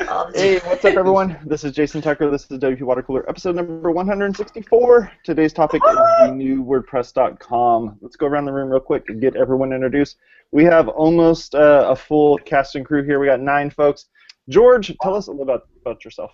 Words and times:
Hey, 0.00 0.58
what's 0.60 0.84
up, 0.84 0.96
everyone? 0.96 1.38
This 1.44 1.62
is 1.62 1.72
Jason 1.72 2.00
Tucker. 2.00 2.30
This 2.30 2.50
is 2.50 2.58
WP 2.58 2.82
Water 2.82 3.02
Cooler, 3.02 3.28
episode 3.28 3.54
number 3.54 3.90
164. 3.90 5.12
Today's 5.24 5.52
topic 5.52 5.82
is 5.86 5.94
the 5.94 6.32
new 6.34 6.64
WordPress.com. 6.64 7.98
Let's 8.00 8.16
go 8.16 8.26
around 8.26 8.46
the 8.46 8.52
room 8.52 8.70
real 8.70 8.80
quick 8.80 9.04
and 9.08 9.20
get 9.20 9.36
everyone 9.36 9.74
introduced. 9.74 10.16
We 10.52 10.64
have 10.64 10.88
almost 10.88 11.54
uh, 11.54 11.86
a 11.88 11.94
full 11.94 12.38
cast 12.38 12.76
and 12.76 12.86
crew 12.86 13.04
here. 13.04 13.20
We 13.20 13.26
got 13.26 13.40
nine 13.40 13.70
folks. 13.70 14.06
George, 14.48 14.96
tell 15.02 15.14
us 15.14 15.26
a 15.26 15.32
little 15.32 15.42
about, 15.42 15.68
about 15.82 16.02
yourself. 16.02 16.32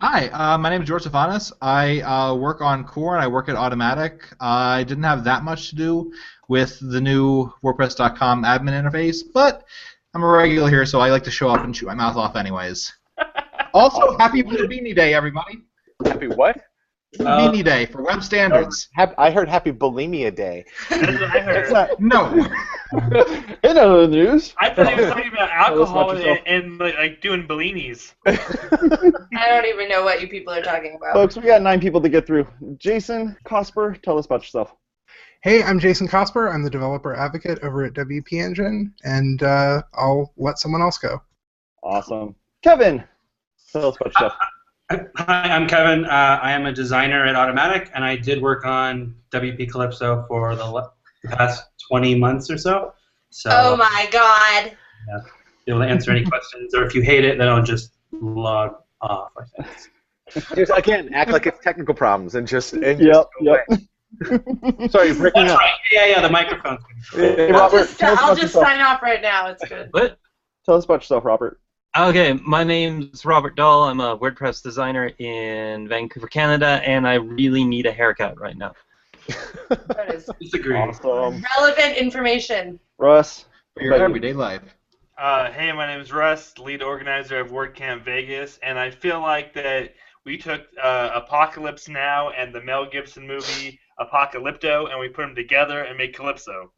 Hi, 0.00 0.28
uh, 0.28 0.58
my 0.58 0.68
name 0.68 0.82
is 0.82 0.88
George 0.88 1.04
Stephanis. 1.04 1.50
I 1.62 2.02
uh, 2.02 2.34
work 2.34 2.60
on 2.60 2.84
Core 2.84 3.14
and 3.14 3.24
I 3.24 3.26
work 3.26 3.48
at 3.48 3.56
Automattic. 3.56 4.20
I 4.38 4.84
didn't 4.84 5.04
have 5.04 5.24
that 5.24 5.44
much 5.44 5.70
to 5.70 5.76
do 5.76 6.12
with 6.48 6.78
the 6.80 7.00
new 7.00 7.50
WordPress.com 7.64 8.44
admin 8.44 8.80
interface, 8.80 9.22
but 9.32 9.64
I'm 10.14 10.22
a 10.22 10.26
regular 10.26 10.68
here, 10.68 10.86
so 10.86 11.00
I 11.00 11.10
like 11.10 11.24
to 11.24 11.30
show 11.30 11.48
up 11.48 11.64
and 11.64 11.76
shoot 11.76 11.86
my 11.86 11.94
mouth 11.94 12.16
off 12.16 12.36
anyways. 12.36 12.92
Also, 13.78 14.18
happy 14.18 14.42
Beanie 14.42 14.94
Day, 14.94 15.14
everybody. 15.14 15.60
Happy 16.04 16.26
what? 16.26 16.60
Beanie 17.16 17.64
Day 17.64 17.86
for 17.86 18.02
web 18.02 18.22
standards. 18.22 18.88
Hap- 18.94 19.14
I 19.18 19.30
heard 19.30 19.48
Happy 19.48 19.72
Bulimia 19.72 20.34
Day. 20.34 20.64
That's 20.90 21.06
what 21.06 21.22
I 21.22 21.40
heard. 21.40 22.00
No. 22.00 22.46
In 23.62 23.76
other 23.78 24.08
news, 24.08 24.54
I 24.58 24.70
thought 24.70 24.88
he 24.88 25.00
was 25.00 25.10
talking 25.10 25.30
about 25.32 25.48
Tell 25.50 25.82
us 25.82 25.88
alcohol 25.88 26.14
yourself. 26.14 26.38
and, 26.46 26.64
and 26.64 26.78
like, 26.78 26.96
like 26.96 27.20
doing 27.20 27.46
bellinis. 27.46 28.14
I 28.26 29.48
don't 29.48 29.66
even 29.66 29.88
know 29.88 30.02
what 30.04 30.20
you 30.20 30.28
people 30.28 30.52
are 30.54 30.62
talking 30.62 30.96
about. 30.96 31.14
folks, 31.14 31.36
we 31.36 31.42
got 31.42 31.62
nine 31.62 31.80
people 31.80 32.00
to 32.00 32.08
get 32.08 32.26
through. 32.26 32.46
Jason 32.78 33.36
Cosper, 33.44 34.00
tell 34.02 34.18
us 34.18 34.26
about 34.26 34.42
yourself. 34.42 34.74
Hey, 35.42 35.62
I'm 35.62 35.78
Jason 35.78 36.08
Cosper. 36.08 36.52
I'm 36.52 36.62
the 36.62 36.70
developer 36.70 37.14
advocate 37.14 37.58
over 37.62 37.84
at 37.84 37.92
WP 37.92 38.32
Engine, 38.32 38.92
and 39.04 39.42
uh, 39.42 39.82
I'll 39.94 40.32
let 40.36 40.58
someone 40.58 40.82
else 40.82 40.98
go. 40.98 41.22
Awesome. 41.82 42.34
Kevin, 42.62 43.04
tell 43.72 43.88
us 43.88 43.96
about 44.00 44.12
yourself. 44.12 44.32
Hi, 44.90 45.42
I'm 45.54 45.66
Kevin. 45.68 46.06
Uh, 46.06 46.38
I 46.42 46.52
am 46.52 46.66
a 46.66 46.72
designer 46.72 47.24
at 47.26 47.34
Automattic, 47.36 47.90
and 47.94 48.04
I 48.04 48.16
did 48.16 48.40
work 48.40 48.64
on 48.64 49.14
WP 49.32 49.70
Calypso 49.70 50.24
for 50.28 50.56
the, 50.56 50.64
le- 50.64 50.90
past 51.26 51.64
20 51.88 52.14
months 52.14 52.50
or 52.50 52.56
so. 52.56 52.94
So 53.30 53.50
oh 53.52 53.76
my 53.76 54.08
god. 54.10 54.76
be 55.66 55.72
able 55.72 55.82
to 55.82 55.86
answer 55.88 56.10
any 56.10 56.24
questions, 56.24 56.74
or 56.74 56.84
if 56.84 56.94
you 56.94 57.02
hate 57.02 57.24
it, 57.24 57.36
then 57.36 57.48
I'll 57.48 57.62
just 57.62 57.92
log 58.12 58.76
off. 59.02 59.30
I 59.38 59.62
think. 59.64 60.46
Just 60.54 60.72
again, 60.74 61.12
act 61.14 61.30
like 61.30 61.46
it's 61.46 61.62
technical 61.62 61.94
problems 61.94 62.34
and 62.34 62.46
just. 62.46 62.72
And 62.74 63.00
Yep, 63.00 63.12
just 63.12 63.28
go 63.42 63.42
yep. 63.42 63.66
away. 63.68 64.88
Sorry, 64.88 65.08
you're 65.08 65.16
breaking 65.16 65.42
That's 65.42 65.52
up. 65.52 65.60
right. 65.60 65.72
Yeah, 65.92 66.06
yeah. 66.06 66.20
The 66.22 66.30
microphone's. 66.30 66.80
Hey, 67.12 67.50
I'll 67.50 67.60
Robert, 67.60 67.76
just, 67.88 68.02
I'll 68.02 68.34
just 68.34 68.54
sign 68.54 68.80
off 68.80 69.02
right 69.02 69.20
now. 69.20 69.48
It's 69.48 69.66
good. 69.66 69.88
What? 69.90 70.18
Tell 70.64 70.76
us 70.76 70.84
about 70.84 71.00
yourself, 71.02 71.24
Robert. 71.26 71.60
Okay, 71.96 72.38
my 72.44 72.64
name's 72.64 73.24
Robert 73.24 73.56
Dall. 73.56 73.84
I'm 73.84 74.00
a 74.00 74.16
WordPress 74.16 74.62
designer 74.62 75.10
in 75.18 75.88
Vancouver, 75.88 76.28
Canada, 76.28 76.82
and 76.84 77.08
I 77.08 77.14
really 77.14 77.64
need 77.64 77.86
a 77.86 77.92
haircut 77.92 78.38
right 78.38 78.56
now. 78.56 78.74
That 79.68 80.14
is 80.14 80.28
Disagree. 80.40 80.76
Awesome. 80.76 81.42
relevant 81.56 81.96
information. 81.96 82.78
Russ, 82.98 83.46
For 83.74 83.82
your 83.82 83.94
everyday 83.94 84.32
life. 84.34 84.62
Uh, 85.16 85.50
hey, 85.50 85.72
my 85.72 85.86
name 85.86 86.00
is 86.00 86.12
Russ, 86.12 86.56
lead 86.58 86.82
organizer 86.82 87.40
of 87.40 87.50
WordCamp 87.50 88.04
Vegas, 88.04 88.58
and 88.62 88.78
I 88.78 88.90
feel 88.90 89.20
like 89.20 89.54
that 89.54 89.94
we 90.24 90.36
took 90.36 90.66
uh, 90.80 91.10
Apocalypse 91.14 91.88
Now 91.88 92.30
and 92.30 92.54
the 92.54 92.60
Mel 92.60 92.88
Gibson 92.88 93.26
movie 93.26 93.80
Apocalypto, 93.98 94.90
and 94.90 95.00
we 95.00 95.08
put 95.08 95.22
them 95.22 95.34
together 95.34 95.82
and 95.82 95.96
made 95.96 96.14
Calypso. 96.14 96.70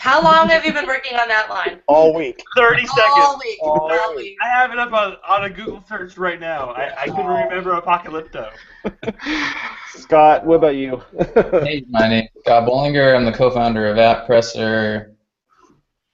How 0.00 0.22
long 0.22 0.48
have 0.48 0.64
you 0.64 0.72
been 0.72 0.86
working 0.86 1.16
on 1.16 1.28
that 1.28 1.48
line? 1.50 1.80
All 1.86 2.14
week. 2.14 2.42
30 2.56 2.86
seconds. 2.86 2.96
All 3.16 3.38
week. 3.38 3.58
All 3.62 3.92
All 3.92 4.16
week. 4.16 4.36
I 4.42 4.48
have 4.48 4.70
it 4.72 4.78
up 4.78 4.92
on, 4.92 5.16
on 5.26 5.44
a 5.44 5.50
Google 5.50 5.82
search 5.88 6.16
right 6.16 6.40
now. 6.40 6.70
I, 6.70 7.02
I 7.02 7.04
couldn't 7.06 7.26
remember 7.26 7.80
Apocalypto. 7.80 8.50
Scott, 9.88 10.44
what 10.44 10.56
about 10.56 10.76
you? 10.76 11.02
Hey, 11.64 11.84
my 11.88 12.08
name's 12.08 12.28
Scott 12.40 12.68
Bolinger. 12.68 13.14
I'm 13.16 13.24
the 13.24 13.32
co-founder 13.32 13.86
of 13.86 13.96
AppPresser. 13.96 15.14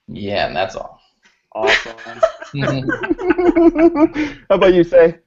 Yeah, 0.07 0.47
and 0.47 0.55
that's 0.55 0.75
all. 0.75 1.01
Awesome. 1.53 2.21
How 4.49 4.55
about 4.55 4.73
you, 4.73 4.83
Say? 4.83 5.19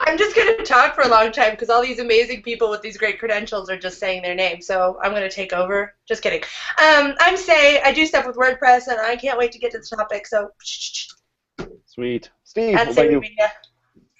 I'm 0.00 0.18
just 0.18 0.34
going 0.34 0.56
to 0.56 0.64
talk 0.64 0.94
for 0.94 1.02
a 1.02 1.08
long 1.08 1.32
time 1.32 1.52
because 1.52 1.70
all 1.70 1.82
these 1.82 1.98
amazing 1.98 2.42
people 2.42 2.70
with 2.70 2.82
these 2.82 2.96
great 2.96 3.18
credentials 3.18 3.70
are 3.70 3.78
just 3.78 3.98
saying 3.98 4.22
their 4.22 4.34
name. 4.34 4.60
So 4.60 4.98
I'm 5.02 5.12
going 5.12 5.22
to 5.22 5.34
take 5.34 5.52
over. 5.52 5.94
Just 6.06 6.22
kidding. 6.22 6.42
Um, 6.78 7.14
I'm 7.20 7.36
Say. 7.36 7.80
I 7.80 7.92
do 7.92 8.06
stuff 8.06 8.26
with 8.26 8.36
WordPress, 8.36 8.88
and 8.88 9.00
I 9.00 9.16
can't 9.16 9.38
wait 9.38 9.52
to 9.52 9.58
get 9.58 9.72
to 9.72 9.78
the 9.78 9.96
topic. 9.96 10.26
So, 10.26 10.50
Sweet. 11.86 12.30
Steve, 12.44 12.74
what 12.74 12.84
that's 12.84 12.96
about 12.96 13.10
you? 13.10 13.20
Media. 13.20 13.52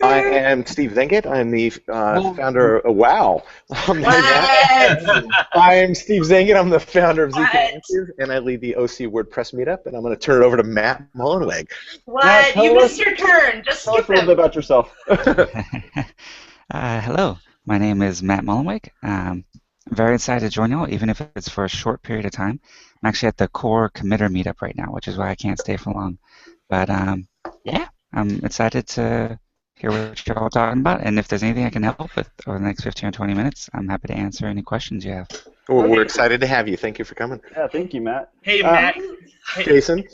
I 0.03 0.21
am 0.23 0.67
Steve 0.67 0.93
Zehngut. 0.93 1.27
I'm 1.27 1.51
the 1.51 1.73
uh, 1.89 2.35
founder 2.35 2.79
of 2.79 2.97
Wow. 2.97 3.45
I'm 3.71 4.03
What? 4.03 4.15
I 5.55 5.75
am 5.75 5.95
Steve 5.95 6.23
Zehngut. 6.23 6.59
I'm 6.59 6.71
the 6.71 6.81
founder 6.81 7.25
of 7.25 7.33
ZK 7.33 7.55
Active, 7.55 8.11
and 8.19 8.33
I 8.33 8.39
lead 8.39 8.61
the 8.61 8.75
OC 8.75 9.11
WordPress 9.13 9.55
meetup. 9.55 9.87
And 9.87 9.95
I'm 9.95 10.03
going 10.03 10.15
to 10.15 10.21
turn 10.21 10.43
it 10.43 10.45
over 10.45 10.57
to 10.57 10.65
Matt 10.65 11.05
Mullenweg. 11.15 11.71
What? 12.05 12.25
Matt, 12.25 12.57
you 12.57 12.63
tell 12.63 12.75
missed 12.75 13.01
us- 13.01 13.07
your 13.07 13.17
turn. 13.17 13.63
Just 13.65 13.85
Tell 13.85 13.97
us 13.97 14.09
a 14.09 14.13
little 14.13 14.27
bit 14.27 14.39
about 14.39 14.55
yourself. 14.57 14.95
uh, 15.09 17.01
hello, 17.01 17.39
my 17.65 17.79
name 17.79 18.03
is 18.03 18.23
Matt 18.23 18.45
Mullenweg. 18.45 18.89
Um, 19.03 19.45
I'm 19.89 19.97
very 19.97 20.15
excited 20.17 20.41
to 20.49 20.53
join 20.53 20.73
y'all, 20.73 20.93
even 20.93 21.11
if 21.11 21.21
it's 21.37 21.49
for 21.49 21.65
a 21.65 21.69
short 21.69 22.03
period 22.03 22.27
of 22.27 22.33
time. 22.33 22.61
I'm 23.03 23.09
actually 23.09 23.29
at 23.29 23.37
the 23.37 23.49
core 23.49 23.91
committer 23.91 24.29
meetup 24.29 24.63
right 24.63 24.77
now, 24.77 24.87
which 24.93 25.07
is 25.07 25.17
why 25.17 25.31
I 25.31 25.35
can't 25.37 25.59
stay 25.59 25.77
for 25.77 25.93
long. 25.93 26.19
But 26.69 26.91
um, 26.91 27.29
yeah, 27.65 27.89
I'm 28.13 28.45
excited 28.45 28.87
to 28.89 29.39
hear 29.83 29.91
what 29.91 30.27
you're 30.27 30.39
all 30.39 30.49
talking 30.49 30.81
about, 30.81 31.01
and 31.03 31.19
if 31.19 31.29
there's 31.29 31.43
anything 31.43 31.65
I 31.65 31.71
can 31.71 31.83
help 31.83 32.15
with 32.17 32.31
over 32.47 32.59
the 32.59 32.65
next 32.65 32.85
15 32.85 33.09
or 33.09 33.13
20 33.13 33.35
minutes, 33.35 33.69
I'm 33.75 33.89
happy 33.89 34.09
to 34.09 34.15
answer 34.15 34.47
any 34.47 34.63
questions 34.63 35.05
you 35.05 35.13
have. 35.13 35.29
Well, 35.69 35.89
we're 35.89 36.03
excited 36.03 36.41
to 36.41 36.47
have 36.47 36.69
you. 36.69 36.77
Thank 36.77 36.99
you 36.99 37.05
for 37.05 37.15
coming. 37.15 37.41
yeah, 37.53 37.67
thank 37.69 37.93
you, 37.93 38.01
Matt. 38.01 38.31
Hey, 38.43 38.63
Uh, 38.63 38.73
Matt. 38.73 38.97
Hey, 39.57 39.65
Jason? 39.65 40.05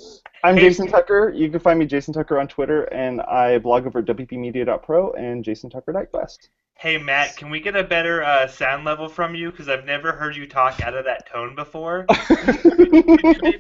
I'm 0.43 0.55
Hey. 0.57 0.63
Jason 0.63 0.87
Tucker. 0.89 1.33
You 1.35 1.51
can 1.51 1.61
find 1.61 1.79
me 1.79 1.85
Jason 1.87 2.15
Tucker 2.15 2.39
on 2.41 2.49
Twitter, 2.49 2.85
and 2.85 3.21
I 3.23 3.59
blog 3.59 3.87
over 3.87 4.03
wpmedia.pro 4.03 5.13
and 5.13 5.45
jasontucker.quest. 5.45 6.49
hey, 6.79 6.97
Matt, 6.97 7.37
can 7.37 7.51
we 7.51 7.59
get 7.61 7.75
a 7.75 7.83
better 7.83 8.23
uh, 8.23 8.47
sound 8.47 8.85
level 8.85 9.09
from 9.09 9.35
you? 9.35 9.51
Because 9.51 9.69
I've 9.69 9.85
never 9.85 10.13
heard 10.13 10.37
you 10.37 10.47
talk 10.47 10.81
out 10.81 10.95
of 10.95 11.05
that 11.05 11.29
tone 11.29 11.55
before. 11.55 12.07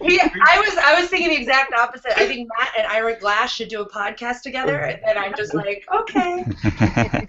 Yeah, 0.00 0.30
I 0.46 0.58
was 0.58 0.76
I 0.78 0.98
was 0.98 1.10
thinking 1.10 1.28
the 1.28 1.36
exact 1.36 1.74
opposite. 1.74 2.12
I 2.16 2.26
think 2.26 2.48
Matt 2.58 2.72
and 2.78 2.86
Ira 2.86 3.18
Glass 3.18 3.52
should 3.52 3.68
do 3.68 3.82
a 3.82 3.88
podcast 3.88 4.40
together, 4.42 4.78
and 4.78 5.00
then 5.04 5.18
I'm 5.18 5.34
just 5.36 5.52
like, 5.52 5.84
okay. 5.94 6.46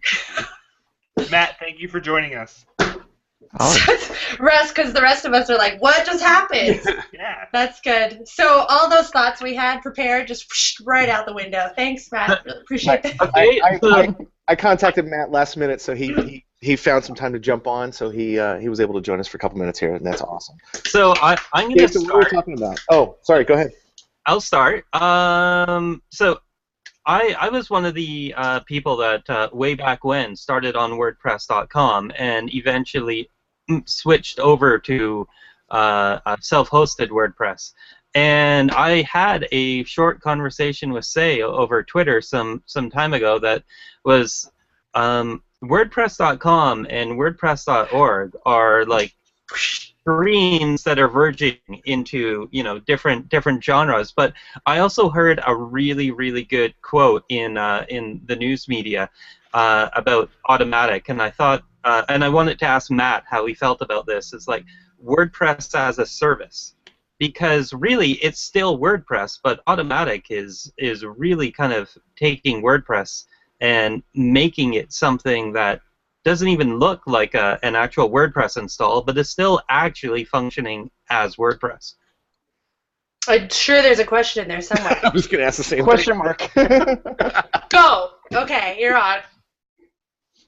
Matt, 1.30 1.58
thank 1.60 1.80
you 1.80 1.90
for 1.90 2.00
joining 2.00 2.36
us. 2.36 2.66
oh, 2.80 4.08
Russ, 4.40 4.70
because 4.70 4.94
the 4.94 5.02
rest 5.02 5.26
of 5.26 5.34
us 5.34 5.50
are 5.50 5.58
like, 5.58 5.82
what 5.82 6.06
just 6.06 6.24
happened? 6.24 6.82
Yeah. 7.14 7.46
That's 7.52 7.82
good. 7.82 8.28
So 8.28 8.66
all 8.70 8.90
those 8.90 9.10
thoughts 9.10 9.42
we 9.42 9.56
had 9.56 9.82
prepared 9.82 10.28
just 10.28 10.46
whoosh, 10.50 10.80
right 10.82 11.10
out 11.10 11.26
the 11.26 11.34
window. 11.34 11.70
Thanks, 11.76 12.10
Matt. 12.12 12.46
Really 12.46 12.62
appreciate 12.62 13.04
that. 13.04 13.22
Okay, 13.22 13.60
I, 13.62 13.80
I, 13.84 14.16
I 14.50 14.56
contacted 14.56 15.06
Matt 15.06 15.32
last 15.32 15.58
minute, 15.58 15.80
so 15.80 15.94
he, 15.94 16.12
he, 16.14 16.46
he 16.60 16.76
found 16.76 17.06
some 17.06 17.16
time 17.16 17.34
to 17.34 17.40
jump 17.40 17.68
on, 17.68 17.92
so 17.92 18.10
he 18.10 18.40
uh, 18.40 18.58
he 18.58 18.68
was 18.68 18.80
able 18.80 18.96
to 18.96 19.02
join 19.02 19.20
us 19.20 19.28
for 19.28 19.38
a 19.38 19.40
couple 19.40 19.60
minutes 19.60 19.78
here, 19.78 19.94
and 19.94 20.04
that's 20.04 20.24
awesome. 20.24 20.58
so 20.88 21.14
I, 21.18 21.38
I'm 21.54 21.68
going 21.68 21.78
to 21.78 21.88
Jason, 21.88 22.06
what 22.06 22.14
were 22.14 22.20
we 22.20 22.26
start. 22.26 22.34
talking 22.34 22.58
about? 22.58 22.80
Oh, 22.90 23.16
sorry, 23.22 23.44
go 23.44 23.54
ahead. 23.54 23.72
I'll 24.26 24.42
start. 24.42 24.86
Um, 24.94 26.02
so 26.10 26.40
I, 27.06 27.36
I 27.40 27.50
was 27.50 27.70
one 27.70 27.86
of 27.86 27.94
the 27.94 28.34
uh, 28.36 28.60
people 28.62 28.98
that 28.98 29.30
uh, 29.30 29.50
way 29.54 29.76
back 29.76 30.04
when 30.04 30.36
started 30.36 30.76
on 30.76 30.92
WordPress.com 30.94 32.12
and 32.18 32.54
eventually 32.54 33.30
mm, 33.70 33.88
switched 33.88 34.40
over 34.40 34.80
to 34.80 35.28
uh, 35.70 36.20
uh, 36.26 36.38
self-hosted 36.42 37.10
WordPress. 37.10 37.74
And 38.16 38.72
I 38.72 39.04
had 39.04 39.48
a 39.52 39.84
short 39.84 40.20
conversation 40.22 40.92
with 40.92 41.06
Say 41.06 41.42
over 41.42 41.84
Twitter 41.84 42.22
some 42.22 42.64
some 42.66 42.90
time 42.90 43.14
ago 43.14 43.38
that 43.40 43.64
was 44.04 44.52
um, 44.96 45.44
WordPress.com 45.64 46.88
and 46.90 47.12
WordPress.org 47.12 48.36
are 48.46 48.86
like 48.86 49.14
streams 49.54 50.84
that 50.84 50.98
are 50.98 51.08
verging 51.08 51.58
into 51.86 52.48
you 52.52 52.64
know 52.64 52.80
different 52.80 53.30
different 53.30 53.64
genres. 53.64 54.12
But 54.12 54.34
I 54.66 54.80
also 54.80 55.10
heard 55.10 55.40
a 55.46 55.56
really 55.56 56.12
really 56.12 56.44
good 56.44 56.74
quote 56.82 57.24
in 57.30 57.58
uh, 57.58 57.86
in 57.90 58.22
the 58.26 58.36
news 58.36 58.68
media 58.68 59.10
uh, 59.54 59.90
about 59.94 60.30
Automattic, 60.50 61.10
and 61.10 61.22
I 61.22 61.30
thought 61.30 61.64
uh, 61.84 62.04
and 62.10 62.24
I 62.24 62.30
wanted 62.30 62.58
to 62.60 62.66
ask 62.66 62.90
Matt 62.90 63.24
how 63.28 63.46
he 63.46 63.54
felt 63.54 63.82
about 63.82 64.06
this. 64.08 64.34
It's 64.34 64.48
like 64.48 64.66
WordPress 65.04 65.78
as 65.78 66.00
a 66.00 66.06
service 66.06 66.76
because 67.20 67.74
really 67.74 68.14
it's 68.14 68.40
still 68.40 68.80
WordPress, 68.80 69.40
but 69.44 69.64
Automattic 69.66 70.26
is 70.30 70.72
is 70.78 71.04
really 71.04 71.52
kind 71.52 71.74
of 71.74 71.90
taking 72.16 72.64
WordPress 72.64 73.26
and 73.62 74.02
making 74.16 74.74
it 74.76 74.94
something 74.94 75.54
that 75.54 75.82
doesn't 76.24 76.48
even 76.48 76.80
look 76.80 77.02
like 77.06 77.34
a, 77.36 77.60
an 77.64 77.76
actual 77.76 78.10
WordPress 78.10 78.58
install, 78.58 79.02
but 79.02 79.18
is 79.18 79.30
still 79.30 79.62
actually 79.70 80.24
functioning 80.24 80.90
as 81.10 81.36
WordPress. 81.36 81.96
I'm 83.28 83.50
sure 83.50 83.82
there's 83.82 84.00
a 84.00 84.06
question 84.06 84.44
in 84.44 84.50
there 84.50 84.62
somewhere. 84.62 85.00
I 85.04 85.10
was 85.10 85.28
going 85.28 85.42
to 85.42 85.46
ask 85.46 85.58
the 85.58 85.64
same 85.64 85.84
Question 85.84 86.18
mark. 86.18 86.50
Go. 87.70 88.12
Okay, 88.34 88.78
you're 88.80 88.98
on. 88.98 89.20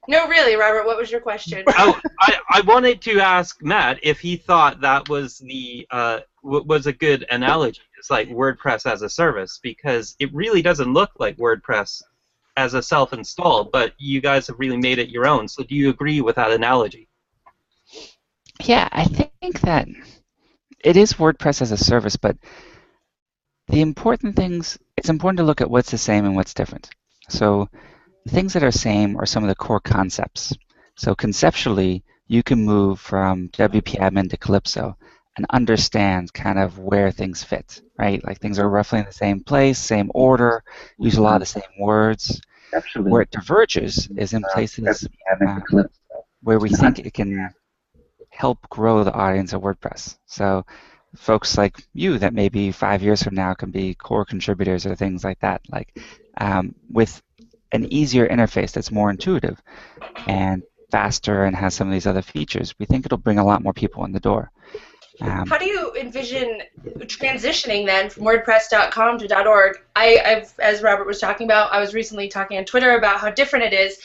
No, 0.07 0.27
really, 0.27 0.55
Robert. 0.55 0.85
What 0.85 0.97
was 0.97 1.11
your 1.11 1.21
question? 1.21 1.63
oh, 1.67 1.99
I, 2.19 2.37
I 2.49 2.61
wanted 2.61 3.01
to 3.01 3.19
ask 3.19 3.61
Matt 3.61 3.99
if 4.01 4.19
he 4.19 4.35
thought 4.35 4.81
that 4.81 5.07
was 5.09 5.37
the 5.37 5.87
uh, 5.91 6.21
w- 6.43 6.65
was 6.65 6.87
a 6.87 6.93
good 6.93 7.25
analogy. 7.29 7.81
It's 7.97 8.09
like 8.09 8.29
WordPress 8.29 8.91
as 8.91 9.03
a 9.03 9.09
service 9.09 9.59
because 9.61 10.15
it 10.19 10.33
really 10.33 10.63
doesn't 10.63 10.91
look 10.91 11.11
like 11.19 11.37
WordPress 11.37 12.01
as 12.57 12.73
a 12.73 12.81
self-install, 12.81 13.65
but 13.65 13.93
you 13.97 14.21
guys 14.21 14.47
have 14.47 14.59
really 14.59 14.77
made 14.77 14.97
it 14.97 15.09
your 15.09 15.27
own. 15.27 15.47
So 15.47 15.63
do 15.63 15.75
you 15.75 15.89
agree 15.89 16.19
with 16.19 16.35
that 16.35 16.51
analogy? 16.51 17.07
Yeah, 18.63 18.89
I 18.91 19.05
think 19.05 19.61
that 19.61 19.87
it 20.83 20.97
is 20.97 21.13
WordPress 21.13 21.61
as 21.61 21.71
a 21.71 21.77
service, 21.77 22.15
but 22.15 22.37
the 23.67 23.81
important 23.81 24.35
things, 24.35 24.77
it's 24.97 25.09
important 25.09 25.37
to 25.37 25.43
look 25.43 25.61
at 25.61 25.69
what's 25.69 25.91
the 25.91 25.97
same 25.97 26.25
and 26.25 26.35
what's 26.35 26.53
different. 26.53 26.89
So 27.29 27.69
the 27.71 27.90
things 28.27 28.53
that 28.53 28.63
are 28.63 28.71
same 28.71 29.17
are 29.17 29.25
some 29.25 29.43
of 29.43 29.49
the 29.49 29.55
core 29.55 29.79
concepts. 29.79 30.53
So 30.95 31.15
conceptually, 31.15 32.03
you 32.27 32.43
can 32.43 32.63
move 32.63 32.99
from 32.99 33.49
WP 33.49 33.99
admin 33.99 34.29
to 34.29 34.37
Calypso 34.37 34.97
and 35.37 35.45
understand 35.49 36.33
kind 36.33 36.59
of 36.59 36.77
where 36.77 37.11
things 37.11 37.43
fit, 37.43 37.81
right? 37.97 38.23
Like 38.23 38.39
things 38.39 38.59
are 38.59 38.69
roughly 38.69 38.99
in 38.99 39.05
the 39.05 39.11
same 39.13 39.43
place, 39.43 39.79
same 39.79 40.11
order, 40.13 40.63
use 40.97 41.17
a 41.17 41.21
lot 41.21 41.35
of 41.35 41.41
the 41.41 41.45
same 41.45 41.79
words. 41.79 42.41
Absolutely. 42.73 43.11
Where 43.11 43.21
it 43.21 43.31
diverges 43.31 44.09
is 44.15 44.33
in 44.33 44.43
places 44.53 45.07
uh, 45.45 45.59
where 46.41 46.59
we 46.59 46.69
think 46.69 46.99
it 46.99 47.13
can 47.13 47.53
help 48.29 48.69
grow 48.69 49.03
the 49.03 49.13
audience 49.13 49.53
of 49.53 49.61
WordPress. 49.61 50.17
So 50.25 50.65
folks 51.15 51.57
like 51.57 51.83
you 51.93 52.17
that 52.19 52.33
maybe 52.33 52.71
five 52.71 53.03
years 53.03 53.21
from 53.21 53.35
now 53.35 53.53
can 53.53 53.71
be 53.71 53.93
core 53.93 54.25
contributors 54.25 54.85
or 54.85 54.95
things 54.95 55.23
like 55.23 55.39
that, 55.41 55.61
like 55.69 55.99
um, 56.37 56.75
with 56.89 57.21
an 57.71 57.91
easier 57.91 58.27
interface 58.27 58.71
that's 58.71 58.91
more 58.91 59.09
intuitive 59.09 59.61
and 60.27 60.63
faster 60.91 61.45
and 61.45 61.55
has 61.55 61.73
some 61.73 61.87
of 61.87 61.93
these 61.93 62.07
other 62.07 62.21
features, 62.21 62.75
we 62.79 62.85
think 62.85 63.05
it'll 63.05 63.17
bring 63.17 63.39
a 63.39 63.45
lot 63.45 63.63
more 63.63 63.73
people 63.73 64.05
in 64.05 64.11
the 64.11 64.19
door. 64.19 64.51
Um, 65.21 65.45
How 65.47 65.57
do 65.57 65.67
you 65.67 65.93
envision 65.95 66.61
transitioning 67.01 67.85
then 67.85 68.09
from 68.09 68.23
WordPress.com 68.23 69.19
to 69.19 69.47
.org? 69.47 69.77
I, 69.95 70.19
I've, 70.25 70.53
as 70.59 70.81
Robert 70.81 71.05
was 71.05 71.19
talking 71.19 71.45
about, 71.45 71.71
I 71.71 71.79
was 71.79 71.93
recently 71.93 72.27
talking 72.27 72.57
on 72.57 72.65
Twitter 72.65 72.97
about 72.97 73.19
how 73.19 73.29
different 73.29 73.65
it 73.65 73.73
is. 73.73 73.99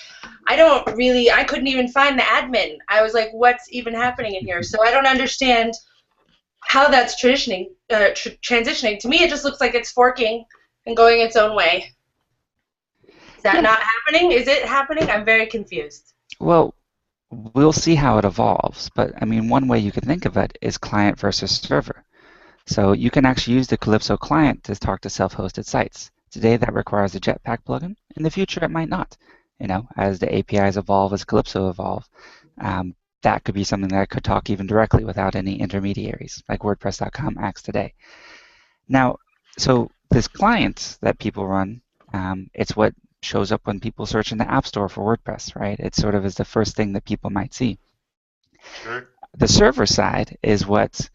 I 0.47 0.57
don't 0.57 0.87
really, 0.95 1.31
I 1.31 1.45
couldn't 1.45 1.69
even 1.69 1.89
find 1.89 2.19
the 2.19 2.23
admin. 2.23 2.77
I 2.89 3.03
was 3.03 3.15
like, 3.15 3.31
what's 3.33 3.73
even 3.73 3.95
happening 3.95 4.35
in 4.35 4.45
here? 4.45 4.63
So 4.63 4.85
I 4.85 4.91
don't 4.91 5.07
understand 5.07 5.73
how 6.61 6.89
that's 6.89 7.23
transitioning. 7.23 7.69
Uh, 7.89 8.11
tr- 8.15 8.31
transitioning 8.43 8.99
to 8.99 9.09
me, 9.09 9.23
it 9.23 9.31
just 9.31 9.45
looks 9.45 9.61
like 9.61 9.75
it's 9.75 9.93
forking 9.93 10.45
and 10.85 10.97
going 10.97 11.21
its 11.21 11.37
own 11.37 11.57
way. 11.57 11.96
That 13.47 13.63
not 13.63 13.81
happening? 13.81 14.33
Is 14.33 14.49
it 14.49 14.65
happening? 14.65 15.09
I'm 15.09 15.25
very 15.25 15.47
confused. 15.47 16.13
Well, 16.41 16.75
we'll 17.31 17.73
see 17.73 17.95
how 17.95 18.19
it 18.19 18.25
evolves, 18.25 18.91
but 18.95 19.13
I 19.21 19.25
mean, 19.25 19.49
one 19.49 19.69
way 19.69 19.79
you 19.79 19.93
could 19.93 20.05
think 20.05 20.25
of 20.25 20.37
it 20.37 20.59
is 20.61 20.79
client 20.79 21.19
versus 21.19 21.53
server. 21.53 22.05
So 22.67 22.93
you 22.93 23.11
can 23.11 23.25
actually 23.25 23.55
use 23.55 23.69
the 23.69 23.77
Calypso 23.77 24.17
client 24.17 24.65
to 24.65 24.75
talk 24.75 25.01
to 25.03 25.11
self-hosted 25.11 25.65
sites. 25.65 26.11
Today 26.31 26.57
that 26.57 26.75
requires 26.75 27.15
a 27.15 27.21
Jetpack 27.21 27.59
plugin. 27.65 27.95
In 28.17 28.23
the 28.23 28.31
future 28.31 28.65
it 28.65 28.71
might 28.71 28.89
not. 28.89 29.17
You 29.61 29.69
know, 29.69 29.89
as 29.97 30.19
the 30.19 30.35
APIs 30.35 30.77
evolve, 30.77 31.13
as 31.13 31.25
Calypso 31.25 31.71
evolve, 31.71 32.05
um, 32.61 32.95
that 33.23 33.45
could 33.45 33.55
be 33.55 33.65
something 33.65 33.89
that 33.91 34.11
could 34.11 34.25
talk 34.25 34.51
even 34.51 34.67
directly 34.67 35.05
without 35.05 35.35
any 35.35 35.61
intermediaries, 35.61 36.43
like 36.49 36.61
WordPress.com 36.61 37.39
acts 37.39 37.63
today. 37.63 37.95
Now, 38.89 39.17
so 39.57 39.91
this 40.11 40.29
client 40.29 40.99
that 41.01 41.19
people 41.19 41.47
run, 41.47 41.81
um, 42.13 42.51
it's 42.53 42.77
what 42.77 42.95
shows 43.23 43.53
up 43.53 43.67
when 43.67 43.81
people 43.81 44.07
search 44.07 44.33
in 44.33 44.39
the 44.39 44.51
App 44.51 44.67
Store 44.67 44.89
for 44.89 45.17
WordPress, 45.17 45.57
right? 45.57 45.79
It 45.79 45.95
sort 45.95 46.15
of 46.15 46.25
is 46.25 46.35
the 46.35 46.45
first 46.45 46.77
thing 46.77 46.93
that 46.93 47.05
people 47.05 47.31
might 47.31 47.55
see. 47.55 47.79
Sure. 48.83 49.09
The 49.37 49.49
server 49.49 49.87
side 49.87 50.37
is 50.43 50.67
what 50.67 51.09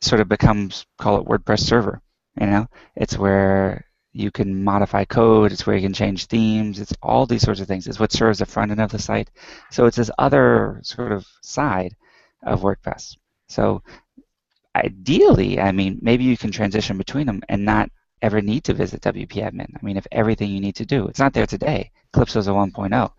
sort 0.00 0.20
of 0.20 0.28
becomes, 0.28 0.86
call 0.98 1.18
it 1.18 1.26
WordPress 1.26 1.60
server. 1.60 2.00
You 2.40 2.46
know, 2.46 2.66
it's 2.96 3.18
where 3.18 3.84
you 4.12 4.30
can 4.30 4.64
modify 4.64 5.04
code, 5.04 5.52
it's 5.52 5.66
where 5.66 5.76
you 5.76 5.82
can 5.82 5.92
change 5.92 6.26
themes, 6.26 6.80
it's 6.80 6.92
all 7.02 7.26
these 7.26 7.42
sorts 7.42 7.60
of 7.60 7.68
things. 7.68 7.86
It's 7.86 8.00
what 8.00 8.12
serves 8.12 8.38
the 8.38 8.46
front 8.46 8.70
end 8.70 8.80
of 8.80 8.90
the 8.90 8.98
site. 8.98 9.30
So 9.70 9.86
it's 9.86 9.96
this 9.96 10.10
other 10.18 10.80
sort 10.82 11.12
of 11.12 11.26
side 11.42 11.94
of 12.42 12.62
WordPress. 12.62 13.16
So 13.48 13.82
ideally, 14.74 15.60
I 15.60 15.72
mean, 15.72 15.98
maybe 16.02 16.24
you 16.24 16.36
can 16.36 16.50
transition 16.50 16.96
between 16.98 17.26
them 17.26 17.42
and 17.48 17.64
not 17.64 17.90
ever 18.22 18.40
need 18.40 18.64
to 18.64 18.74
visit 18.74 19.02
WP 19.02 19.32
admin. 19.32 19.74
I 19.74 19.84
mean, 19.84 19.96
if 19.96 20.06
everything 20.12 20.50
you 20.50 20.60
need 20.60 20.76
to 20.76 20.86
do, 20.86 21.06
it's 21.08 21.18
not 21.18 21.32
there 21.32 21.46
today. 21.46 21.90
Calypso 22.12 22.38
is 22.38 22.48
a 22.48 22.52
1.0. 22.52 23.12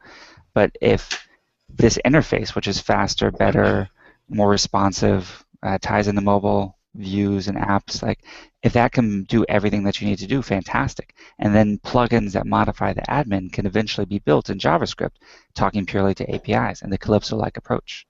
But 0.53 0.75
if 0.81 1.27
this 1.69 1.99
interface, 2.05 2.55
which 2.55 2.67
is 2.67 2.79
faster, 2.79 3.31
better, 3.31 3.89
more 4.29 4.49
responsive, 4.49 5.43
uh, 5.63 5.77
ties 5.81 6.07
into 6.07 6.21
mobile 6.21 6.77
views 6.95 7.47
and 7.47 7.57
apps, 7.57 8.03
like 8.03 8.23
if 8.63 8.73
that 8.73 8.91
can 8.91 9.23
do 9.23 9.45
everything 9.47 9.83
that 9.83 10.01
you 10.01 10.07
need 10.07 10.19
to 10.19 10.27
do, 10.27 10.41
fantastic. 10.41 11.15
And 11.39 11.55
then 11.55 11.79
plugins 11.79 12.33
that 12.33 12.45
modify 12.45 12.93
the 12.93 13.01
admin 13.03 13.51
can 13.51 13.65
eventually 13.65 14.05
be 14.05 14.19
built 14.19 14.49
in 14.49 14.59
JavaScript, 14.59 15.15
talking 15.55 15.85
purely 15.85 16.13
to 16.15 16.29
APIs 16.29 16.81
and 16.81 16.91
the 16.91 16.97
Calypso-like 16.97 17.57
approach. 17.57 18.05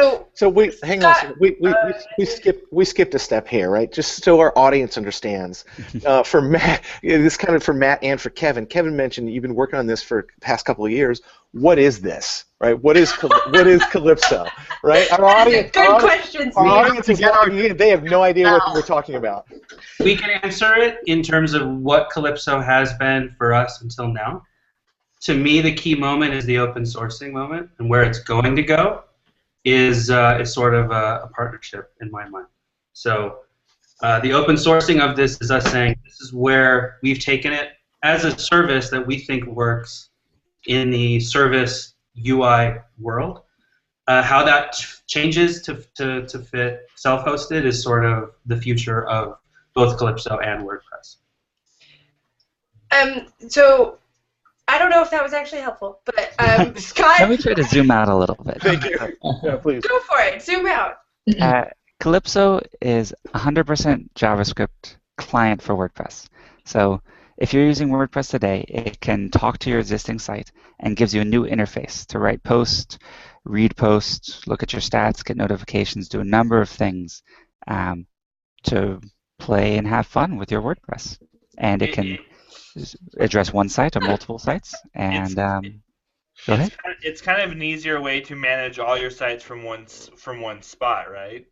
So, 0.00 0.28
So 0.34 0.48
we 0.48 0.72
hang 0.84 1.02
on. 1.02 1.10
a 1.10 1.14
second. 1.14 1.36
We 1.40 1.56
we, 1.60 1.70
we, 1.70 1.92
we 2.18 2.24
skipped 2.24 2.72
we 2.72 2.84
skipped 2.84 3.14
a 3.16 3.18
step 3.18 3.48
here, 3.48 3.68
right? 3.68 3.90
Just 3.90 4.22
so 4.22 4.38
our 4.38 4.56
audience 4.56 4.96
understands. 4.96 5.64
Uh, 6.06 6.22
for 6.22 6.40
Matt, 6.40 6.84
this 7.02 7.36
kind 7.36 7.56
of 7.56 7.62
for 7.62 7.74
Matt 7.74 8.02
and 8.04 8.20
for 8.20 8.30
Kevin. 8.30 8.66
Kevin 8.66 8.96
mentioned 8.96 9.32
you've 9.32 9.42
been 9.42 9.54
working 9.54 9.78
on 9.78 9.86
this 9.86 10.02
for 10.02 10.26
the 10.34 10.40
past 10.40 10.64
couple 10.64 10.84
of 10.84 10.92
years. 10.92 11.20
What 11.52 11.78
is 11.78 12.00
this, 12.00 12.44
right? 12.60 12.80
What 12.80 12.96
is 12.96 13.10
what 13.12 13.66
is 13.66 13.84
Calypso, 13.86 14.46
right? 14.84 15.10
Our 15.12 15.24
audience, 15.24 15.72
Good 15.72 15.88
our, 15.88 16.00
questions, 16.00 16.56
our 16.56 16.64
Steve. 16.64 16.72
audience 16.72 17.08
is 17.08 17.20
logging 17.20 17.58
in. 17.58 17.76
They 17.76 17.88
have 17.88 18.04
no 18.04 18.22
idea 18.22 18.50
what 18.50 18.74
we're 18.74 18.82
talking 18.82 19.16
about. 19.16 19.46
We 19.98 20.14
can 20.16 20.30
answer 20.42 20.74
it 20.76 20.98
in 21.06 21.22
terms 21.22 21.52
of 21.54 21.68
what 21.68 22.10
Calypso 22.10 22.60
has 22.60 22.94
been 22.94 23.34
for 23.36 23.52
us 23.52 23.82
until 23.82 24.08
now. 24.08 24.44
To 25.22 25.34
me, 25.34 25.60
the 25.60 25.74
key 25.74 25.96
moment 25.96 26.32
is 26.34 26.44
the 26.44 26.58
open 26.58 26.84
sourcing 26.84 27.32
moment, 27.32 27.70
and 27.78 27.88
where 27.90 28.04
it's 28.04 28.20
going 28.20 28.54
to 28.54 28.62
go 28.62 29.02
is 29.64 30.10
uh, 30.10 30.38
is 30.40 30.52
sort 30.52 30.74
of 30.74 30.90
a, 30.90 31.22
a 31.24 31.30
partnership 31.34 31.92
in 32.00 32.10
my 32.10 32.28
mind. 32.28 32.46
So 32.92 33.40
uh, 34.02 34.20
the 34.20 34.32
open 34.32 34.56
sourcing 34.56 35.00
of 35.00 35.16
this 35.16 35.40
is 35.40 35.50
us 35.50 35.70
saying 35.70 35.96
this 36.04 36.20
is 36.20 36.32
where 36.32 36.98
we've 37.02 37.18
taken 37.18 37.52
it 37.52 37.70
as 38.02 38.24
a 38.24 38.38
service 38.38 38.90
that 38.90 39.04
we 39.04 39.18
think 39.18 39.44
works 39.46 40.10
in 40.66 40.90
the 40.90 41.20
service 41.20 41.94
UI 42.26 42.76
world. 42.98 43.42
Uh, 44.06 44.22
how 44.22 44.42
that 44.42 44.72
ch- 44.72 45.02
changes 45.06 45.60
to, 45.62 45.84
to, 45.94 46.26
to 46.26 46.38
fit 46.38 46.86
self-hosted 46.96 47.64
is 47.64 47.82
sort 47.82 48.04
of 48.06 48.30
the 48.46 48.56
future 48.56 49.06
of 49.06 49.36
both 49.74 49.98
Calypso 49.98 50.38
and 50.38 50.66
WordPress. 50.66 51.16
Um, 52.90 53.26
so 53.48 53.98
I 54.68 54.78
don't 54.78 54.90
know 54.90 55.02
if 55.02 55.10
that 55.10 55.22
was 55.22 55.32
actually 55.32 55.62
helpful, 55.62 56.00
but 56.04 56.32
um, 56.38 56.76
Scott, 56.76 57.20
Let 57.20 57.30
me 57.30 57.36
try 57.38 57.54
to 57.54 57.64
zoom 57.64 57.90
out 57.90 58.08
a 58.08 58.14
little 58.16 58.36
bit. 58.36 58.60
Thank 58.62 58.84
you. 58.84 58.98
Yeah, 59.42 59.56
please. 59.56 59.82
go 59.82 59.98
for 60.00 60.20
it. 60.20 60.42
Zoom 60.42 60.66
out. 60.66 60.98
Uh, 61.40 61.64
Calypso 62.00 62.60
is 62.80 63.12
100% 63.34 64.08
JavaScript 64.14 64.96
client 65.16 65.60
for 65.62 65.74
WordPress. 65.74 66.28
So 66.64 67.00
if 67.38 67.52
you're 67.52 67.64
using 67.66 67.88
WordPress 67.88 68.30
today, 68.30 68.64
it 68.68 69.00
can 69.00 69.30
talk 69.30 69.58
to 69.60 69.70
your 69.70 69.78
existing 69.80 70.18
site 70.18 70.52
and 70.80 70.96
gives 70.96 71.14
you 71.14 71.22
a 71.22 71.24
new 71.24 71.46
interface 71.46 72.06
to 72.06 72.18
write 72.18 72.42
posts, 72.42 72.98
read 73.44 73.76
posts, 73.76 74.46
look 74.46 74.62
at 74.62 74.72
your 74.72 74.80
stats, 74.82 75.24
get 75.24 75.36
notifications, 75.36 76.08
do 76.08 76.20
a 76.20 76.24
number 76.24 76.60
of 76.60 76.68
things 76.68 77.22
um, 77.66 78.06
to 78.64 79.00
play 79.38 79.76
and 79.78 79.86
have 79.86 80.06
fun 80.06 80.36
with 80.36 80.50
your 80.52 80.62
WordPress. 80.62 81.18
And 81.58 81.82
it 81.82 81.92
can 81.92 82.12
s- 82.14 82.18
address 83.18 83.52
one 83.52 83.68
site 83.68 83.96
or 83.96 84.00
multiple 84.00 84.38
sites. 84.38 84.74
And 84.94 85.38
um, 85.38 85.82
go 86.46 86.54
ahead. 86.54 86.68
It's 86.68 86.76
kind, 86.76 86.94
of, 86.94 87.04
it's 87.04 87.20
kind 87.20 87.42
of 87.42 87.52
an 87.52 87.62
easier 87.62 88.00
way 88.00 88.20
to 88.22 88.36
manage 88.36 88.78
all 88.78 88.98
your 88.98 89.10
sites 89.10 89.44
from 89.44 89.62
one 89.62 89.86
from 89.86 90.40
one 90.40 90.62
spot, 90.62 91.10
right? 91.10 91.46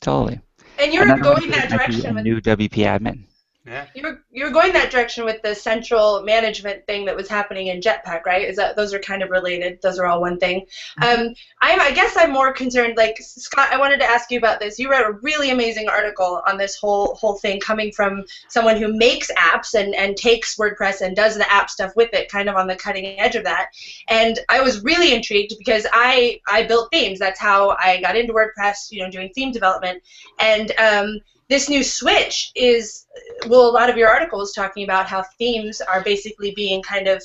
Totally. 0.00 0.40
And 0.78 0.92
you're 0.92 1.04
Another 1.04 1.22
going 1.22 1.50
that 1.50 1.70
might 1.70 1.70
be 1.70 1.76
direction 1.76 2.10
a 2.10 2.14
with 2.14 2.24
new 2.24 2.40
WP 2.40 2.70
admin. 2.70 3.24
Yeah. 3.64 3.86
you're 3.94 4.24
you're 4.32 4.50
going 4.50 4.72
that 4.72 4.90
direction 4.90 5.24
with 5.24 5.40
the 5.42 5.54
central 5.54 6.22
management 6.24 6.84
thing 6.86 7.04
that 7.04 7.14
was 7.14 7.28
happening 7.28 7.68
in 7.68 7.80
Jetpack, 7.80 8.24
right? 8.26 8.48
Is 8.48 8.56
that 8.56 8.74
those 8.74 8.92
are 8.92 8.98
kind 8.98 9.22
of 9.22 9.30
related? 9.30 9.78
Those 9.82 10.00
are 10.00 10.06
all 10.06 10.20
one 10.20 10.36
thing. 10.40 10.66
Um, 11.00 11.32
I'm 11.60 11.80
I 11.80 11.92
guess 11.92 12.16
I'm 12.16 12.32
more 12.32 12.52
concerned. 12.52 12.96
Like 12.96 13.18
Scott, 13.20 13.68
I 13.70 13.78
wanted 13.78 14.00
to 14.00 14.04
ask 14.04 14.32
you 14.32 14.38
about 14.38 14.58
this. 14.58 14.80
You 14.80 14.90
wrote 14.90 15.06
a 15.06 15.12
really 15.22 15.50
amazing 15.50 15.88
article 15.88 16.42
on 16.48 16.58
this 16.58 16.76
whole 16.76 17.14
whole 17.14 17.36
thing, 17.36 17.60
coming 17.60 17.92
from 17.92 18.24
someone 18.48 18.78
who 18.78 18.92
makes 18.92 19.30
apps 19.34 19.74
and 19.74 19.94
and 19.94 20.16
takes 20.16 20.56
WordPress 20.56 21.00
and 21.00 21.14
does 21.14 21.36
the 21.36 21.50
app 21.50 21.70
stuff 21.70 21.92
with 21.94 22.12
it, 22.14 22.28
kind 22.28 22.48
of 22.48 22.56
on 22.56 22.66
the 22.66 22.74
cutting 22.74 23.06
edge 23.20 23.36
of 23.36 23.44
that. 23.44 23.68
And 24.08 24.40
I 24.48 24.60
was 24.60 24.82
really 24.82 25.14
intrigued 25.14 25.54
because 25.56 25.86
I 25.92 26.40
I 26.48 26.64
built 26.64 26.90
themes. 26.90 27.20
That's 27.20 27.38
how 27.38 27.76
I 27.80 28.00
got 28.00 28.16
into 28.16 28.32
WordPress. 28.32 28.90
You 28.90 29.04
know, 29.04 29.10
doing 29.10 29.30
theme 29.32 29.52
development. 29.52 30.02
And 30.40 30.72
um, 30.78 31.20
this 31.48 31.68
new 31.68 31.82
switch 31.82 32.50
is 32.54 33.06
well, 33.46 33.68
a 33.68 33.72
lot 33.72 33.90
of 33.90 33.96
your 33.96 34.08
articles 34.08 34.52
talking 34.52 34.84
about 34.84 35.06
how 35.06 35.22
themes 35.38 35.80
are 35.80 36.00
basically 36.00 36.52
being 36.54 36.82
kind 36.82 37.08
of 37.08 37.22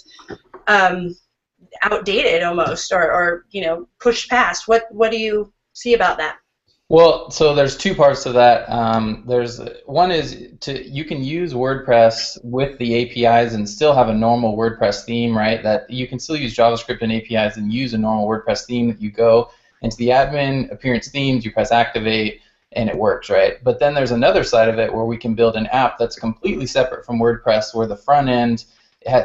um, 0.67 1.15
outdated 1.83 2.43
almost, 2.43 2.91
or, 2.91 3.11
or 3.11 3.45
you 3.51 3.61
know 3.61 3.87
pushed 3.99 4.29
past. 4.29 4.67
What 4.67 4.83
what 4.91 5.11
do 5.11 5.17
you 5.17 5.51
see 5.73 5.93
about 5.93 6.17
that? 6.17 6.37
Well, 6.89 7.29
so 7.31 7.53
there's 7.53 7.75
two 7.75 7.93
parts 7.93 8.23
to 8.23 8.31
that. 8.31 8.69
Um, 8.69 9.25
there's 9.27 9.59
one 9.85 10.09
is 10.09 10.51
to 10.61 10.87
you 10.87 11.03
can 11.03 11.21
use 11.21 11.53
WordPress 11.53 12.37
with 12.43 12.77
the 12.79 13.25
APIs 13.25 13.53
and 13.53 13.69
still 13.69 13.93
have 13.93 14.07
a 14.07 14.13
normal 14.13 14.55
WordPress 14.55 15.03
theme, 15.03 15.37
right? 15.37 15.61
That 15.61 15.89
you 15.89 16.07
can 16.07 16.17
still 16.17 16.37
use 16.37 16.55
JavaScript 16.55 17.01
and 17.01 17.11
APIs 17.11 17.57
and 17.57 17.73
use 17.73 17.93
a 17.93 17.97
normal 17.97 18.27
WordPress 18.27 18.65
theme. 18.65 18.87
That 18.87 19.01
you 19.01 19.11
go 19.11 19.51
into 19.81 19.97
the 19.97 20.09
admin 20.09 20.71
appearance 20.71 21.09
themes, 21.09 21.43
you 21.43 21.51
press 21.51 21.73
activate, 21.73 22.41
and 22.73 22.89
it 22.89 22.97
works, 22.97 23.29
right? 23.29 23.63
But 23.63 23.79
then 23.79 23.93
there's 23.93 24.11
another 24.11 24.43
side 24.43 24.69
of 24.69 24.79
it 24.79 24.93
where 24.93 25.05
we 25.05 25.17
can 25.17 25.35
build 25.35 25.55
an 25.55 25.67
app 25.67 25.97
that's 25.97 26.17
completely 26.17 26.65
separate 26.65 27.05
from 27.05 27.19
WordPress, 27.19 27.73
where 27.73 27.87
the 27.87 27.95
front 27.95 28.29
end 28.29 28.65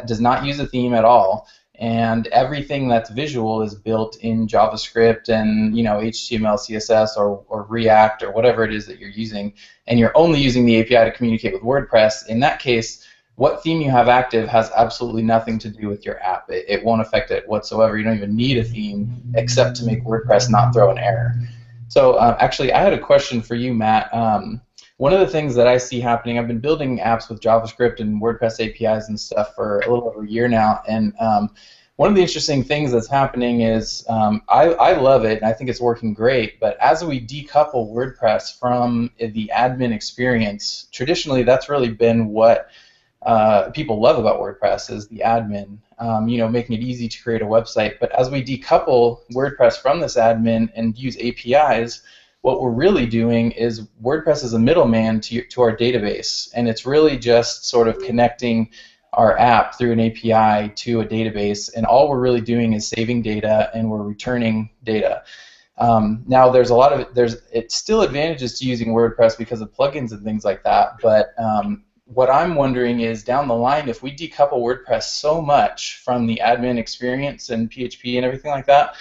does 0.07 0.21
not 0.21 0.45
use 0.45 0.61
a 0.61 0.67
theme 0.67 0.95
at 0.95 1.05
all 1.05 1.47
and 1.83 2.29
everything 2.29 2.87
that's 2.87 3.11
visual 3.11 3.63
is 3.63 3.75
built 3.75 4.17
in 4.19 4.47
JavaScript 4.47 5.29
and 5.29 5.77
you 5.77 5.83
know 5.83 5.97
HTML, 5.97 6.59
CSS, 6.59 7.17
or, 7.17 7.45
or 7.49 7.65
React 7.65 8.23
or 8.23 8.33
whatever 8.33 8.63
it 8.63 8.73
is 8.73 8.87
that 8.87 8.99
you're 8.99 9.11
using, 9.11 9.53
and 9.87 9.99
you're 9.99 10.17
only 10.17 10.41
using 10.41 10.65
the 10.65 10.81
API 10.81 11.11
to 11.11 11.11
communicate 11.11 11.55
with 11.55 11.63
WordPress. 11.63 12.27
In 12.29 12.39
that 12.41 12.61
case, 12.61 13.05
what 13.35 13.63
theme 13.63 13.81
you 13.81 13.91
have 13.91 14.09
active 14.09 14.49
has 14.49 14.71
absolutely 14.77 15.23
nothing 15.23 15.59
to 15.59 15.71
do 15.71 15.89
with 15.89 16.05
your 16.05 16.23
app. 16.23 16.49
It, 16.51 16.67
it 16.69 16.85
won't 16.85 17.01
affect 17.01 17.33
it 17.33 17.49
whatsoever. 17.49 17.97
You 17.97 18.05
don't 18.05 18.17
even 18.17 18.37
need 18.37 18.59
a 18.59 18.65
theme 18.65 19.21
except 19.35 19.77
to 19.77 19.85
make 19.85 20.05
WordPress 20.05 20.51
not 20.51 20.73
throw 20.73 20.91
an 20.91 20.99
error. 20.99 21.35
So 21.93 22.15
uh, 22.15 22.39
actually, 22.41 22.73
I 22.73 22.81
had 22.81 22.95
a 22.95 22.99
question 22.99 23.43
for 23.43 23.55
you, 23.55 23.75
Matt. 23.75 24.09
Um, 24.15 24.63
one 24.97 25.13
of 25.13 25.21
the 25.21 25.27
things 25.27 25.55
that 25.57 25.67
I 25.67 25.77
see 25.77 26.01
happening, 26.01 26.39
I've 26.39 26.49
been 26.49 26.59
building 26.59 27.01
apps 27.01 27.29
with 27.29 27.43
JavaScript 27.43 28.01
and 28.01 28.19
WordPress 28.19 28.61
APIs 28.67 29.09
and 29.09 29.21
stuff 29.21 29.55
for 29.55 29.81
a 29.81 29.91
little 29.91 30.09
over 30.09 30.25
a 30.25 30.27
year 30.27 30.49
now, 30.49 30.81
and 30.89 31.13
um, 31.21 31.51
one 31.97 32.09
of 32.09 32.15
the 32.15 32.23
interesting 32.23 32.65
things 32.65 32.93
that's 32.93 33.09
happening 33.09 33.61
is 33.61 34.07
um, 34.09 34.41
I, 34.49 34.71
I 34.71 34.99
love 34.99 35.27
it 35.27 35.43
and 35.43 35.45
I 35.45 35.53
think 35.53 35.69
it's 35.69 35.83
working 35.83 36.15
great, 36.15 36.59
but 36.61 36.79
as 36.81 37.05
we 37.05 37.21
decouple 37.21 37.93
WordPress 37.93 38.59
from 38.59 39.11
the 39.19 39.53
admin 39.55 39.93
experience, 39.93 40.89
traditionally 40.93 41.43
that's 41.43 41.69
really 41.69 41.91
been 41.91 42.29
what 42.29 42.71
uh, 43.25 43.71
people 43.71 44.01
love 44.01 44.19
about 44.19 44.41
WordPress 44.41 44.91
is 44.91 45.09
the 45.09 45.23
admin, 45.25 45.79
um, 45.99 46.29
you 46.29 46.39
know, 46.39 46.49
making 46.49 46.77
it 46.77 46.83
easy 46.83 47.09
to 47.09 47.23
create 47.23 47.43
a 47.43 47.47
website. 47.47 48.01
But 48.01 48.11
as 48.13 48.31
we 48.31 48.43
decouple 48.43 49.21
WordPress 49.33 49.81
from 49.81 50.01
this 50.01 50.17
admin 50.17 50.71
and 50.75 50.99
use 50.99 51.17
APIs, 51.19 52.03
what 52.41 52.61
we're 52.61 52.71
really 52.71 53.07
doing 53.07 53.53
is 53.53 53.87
WordPress 54.03 54.43
is 54.43 54.53
a 54.53 54.59
middleman 54.59 55.21
to, 55.21 55.43
to 55.45 55.63
our 55.63 55.77
database, 55.77 56.51
and 56.55 56.69
it's 56.69 56.85
really 56.85 57.17
just 57.17 57.67
sort 57.67 57.87
of 57.87 57.99
connecting 58.01 58.71
our 59.13 59.39
app 59.39 59.77
through 59.79 59.93
an 59.93 60.01
API 60.01 60.73
to 60.75 61.01
a 61.01 61.07
database, 61.07 61.71
and 61.77 61.87
all 61.87 62.09
we're 62.09 62.21
really 62.21 62.41
doing 62.41 62.73
is 62.73 62.89
saving 62.89 63.23
data 63.23 63.71
and 63.75 63.89
we're 63.89 64.03
returning 64.03 64.71
data. 64.83 65.23
Um, 65.79 66.25
now, 66.27 66.51
there's 66.51 66.71
a 66.71 66.75
lot 66.75 66.93
of 66.93 67.15
there's 67.15 67.37
it's 67.53 67.77
still 67.77 68.03
advantages 68.03 68.59
to 68.59 68.67
using 68.67 68.89
WordPress 68.89 69.39
because 69.39 69.61
of 69.61 69.73
plugins 69.73 70.11
and 70.11 70.25
things 70.25 70.45
like 70.45 70.65
that, 70.65 70.99
but 71.01 71.35
um, 71.39 71.85
what 72.15 72.31
I'm 72.31 72.55
wondering 72.55 73.01
is 73.01 73.25
down 73.25 73.49
the 73.49 73.55
line, 73.55 73.89
if 73.89 74.03
we 74.03 74.15
decouple 74.15 74.55
WordPress 74.55 75.05
so 75.05 75.41
much 75.41 76.03
from 76.05 76.27
the 76.27 76.41
admin 76.43 76.79
experience 76.79 77.51
and 77.51 77.71
PHP 77.71 78.17
and 78.17 78.25
everything 78.25 78.51
like 78.51 78.67
that, 78.67 78.97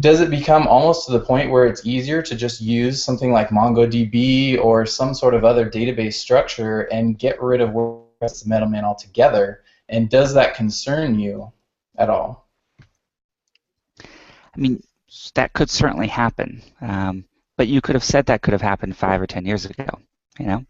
does 0.00 0.20
it 0.20 0.30
become 0.30 0.66
almost 0.66 1.06
to 1.06 1.12
the 1.12 1.20
point 1.20 1.50
where 1.50 1.66
it's 1.66 1.86
easier 1.86 2.20
to 2.22 2.34
just 2.34 2.60
use 2.60 3.02
something 3.02 3.32
like 3.32 3.50
MongoDB 3.50 4.58
or 4.62 4.84
some 4.84 5.14
sort 5.14 5.34
of 5.34 5.44
other 5.44 5.70
database 5.70 6.14
structure 6.14 6.82
and 6.82 7.18
get 7.18 7.40
rid 7.40 7.60
of 7.60 7.70
WordPress 7.70 8.46
middleman 8.46 8.84
altogether? 8.84 9.62
And 9.88 10.10
does 10.10 10.34
that 10.34 10.54
concern 10.54 11.18
you 11.18 11.52
at 11.96 12.10
all? 12.10 12.48
I 14.00 14.56
mean, 14.56 14.82
that 15.34 15.52
could 15.52 15.70
certainly 15.70 16.08
happen. 16.08 16.62
Um, 16.80 17.24
but 17.56 17.68
you 17.68 17.80
could 17.80 17.94
have 17.94 18.04
said 18.04 18.26
that 18.26 18.42
could 18.42 18.52
have 18.52 18.62
happened 18.62 18.96
five 18.96 19.20
or 19.20 19.26
ten 19.26 19.46
years 19.46 19.64
ago. 19.64 19.86
You 20.38 20.46
know, 20.46 20.66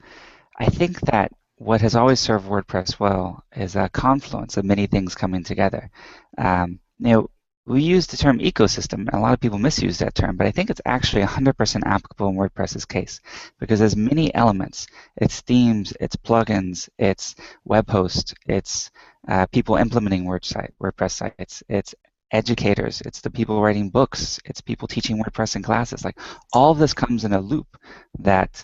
I 0.58 0.66
think 0.66 1.00
that 1.02 1.32
what 1.56 1.80
has 1.80 1.94
always 1.94 2.20
served 2.20 2.46
WordPress 2.46 2.98
well 2.98 3.44
is 3.56 3.76
a 3.76 3.88
confluence 3.88 4.56
of 4.56 4.64
many 4.64 4.86
things 4.86 5.14
coming 5.14 5.44
together. 5.44 5.90
Um, 6.36 6.80
you 6.98 7.12
know, 7.12 7.30
we 7.66 7.82
use 7.82 8.06
the 8.06 8.16
term 8.16 8.40
ecosystem, 8.40 9.08
and 9.08 9.14
a 9.14 9.20
lot 9.20 9.32
of 9.32 9.40
people 9.40 9.58
misuse 9.58 9.98
that 9.98 10.14
term, 10.14 10.36
but 10.36 10.46
I 10.46 10.50
think 10.50 10.68
it's 10.68 10.82
actually 10.84 11.22
100% 11.22 11.82
applicable 11.86 12.28
in 12.28 12.36
WordPress's 12.36 12.84
case 12.84 13.20
because 13.58 13.78
there's 13.78 13.96
many 13.96 14.34
elements. 14.34 14.86
It's 15.16 15.40
themes, 15.40 15.94
it's 15.98 16.16
plugins, 16.16 16.88
it's 16.98 17.34
web 17.64 17.88
hosts, 17.88 18.34
it's 18.46 18.90
uh, 19.28 19.46
people 19.46 19.76
implementing 19.76 20.24
WordPress 20.26 21.10
sites, 21.10 21.62
it's 21.68 21.94
educators, 22.32 23.00
it's 23.02 23.22
the 23.22 23.30
people 23.30 23.62
writing 23.62 23.88
books, 23.88 24.38
it's 24.44 24.60
people 24.60 24.86
teaching 24.86 25.22
WordPress 25.22 25.56
in 25.56 25.62
classes. 25.62 26.04
Like 26.04 26.18
all 26.52 26.72
of 26.72 26.78
this 26.78 26.92
comes 26.92 27.24
in 27.24 27.32
a 27.32 27.40
loop 27.40 27.78
that 28.18 28.62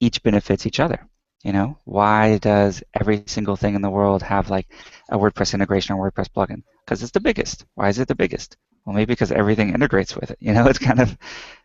each 0.00 0.22
benefits 0.22 0.64
each 0.66 0.80
other. 0.80 1.06
You 1.42 1.52
know, 1.52 1.78
why 1.84 2.38
does 2.38 2.82
every 2.94 3.24
single 3.26 3.56
thing 3.56 3.74
in 3.74 3.82
the 3.82 3.90
world 3.90 4.22
have 4.22 4.48
like 4.48 4.68
a 5.08 5.18
WordPress 5.18 5.54
integration 5.54 5.96
or 5.96 6.10
WordPress 6.10 6.28
plugin? 6.28 6.62
Because 6.84 7.02
it's 7.02 7.12
the 7.12 7.20
biggest. 7.20 7.64
Why 7.74 7.88
is 7.88 7.98
it 7.98 8.08
the 8.08 8.14
biggest? 8.14 8.56
Well, 8.84 8.94
maybe 8.94 9.12
because 9.12 9.32
everything 9.32 9.74
integrates 9.74 10.14
with 10.14 10.30
it. 10.30 10.38
You 10.40 10.52
know, 10.54 10.66
it's 10.66 10.78
kind 10.78 11.00
of 11.00 11.18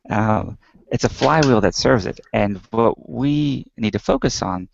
uh, 0.10 0.46
it's 0.92 1.04
a 1.04 1.10
flywheel 1.10 1.62
that 1.62 1.76
serves 1.76 2.06
it. 2.06 2.20
And 2.34 2.58
what 2.72 3.10
we 3.10 3.68
need 3.78 3.94
to 3.94 4.00
focus 4.00 4.42
on 4.42 4.70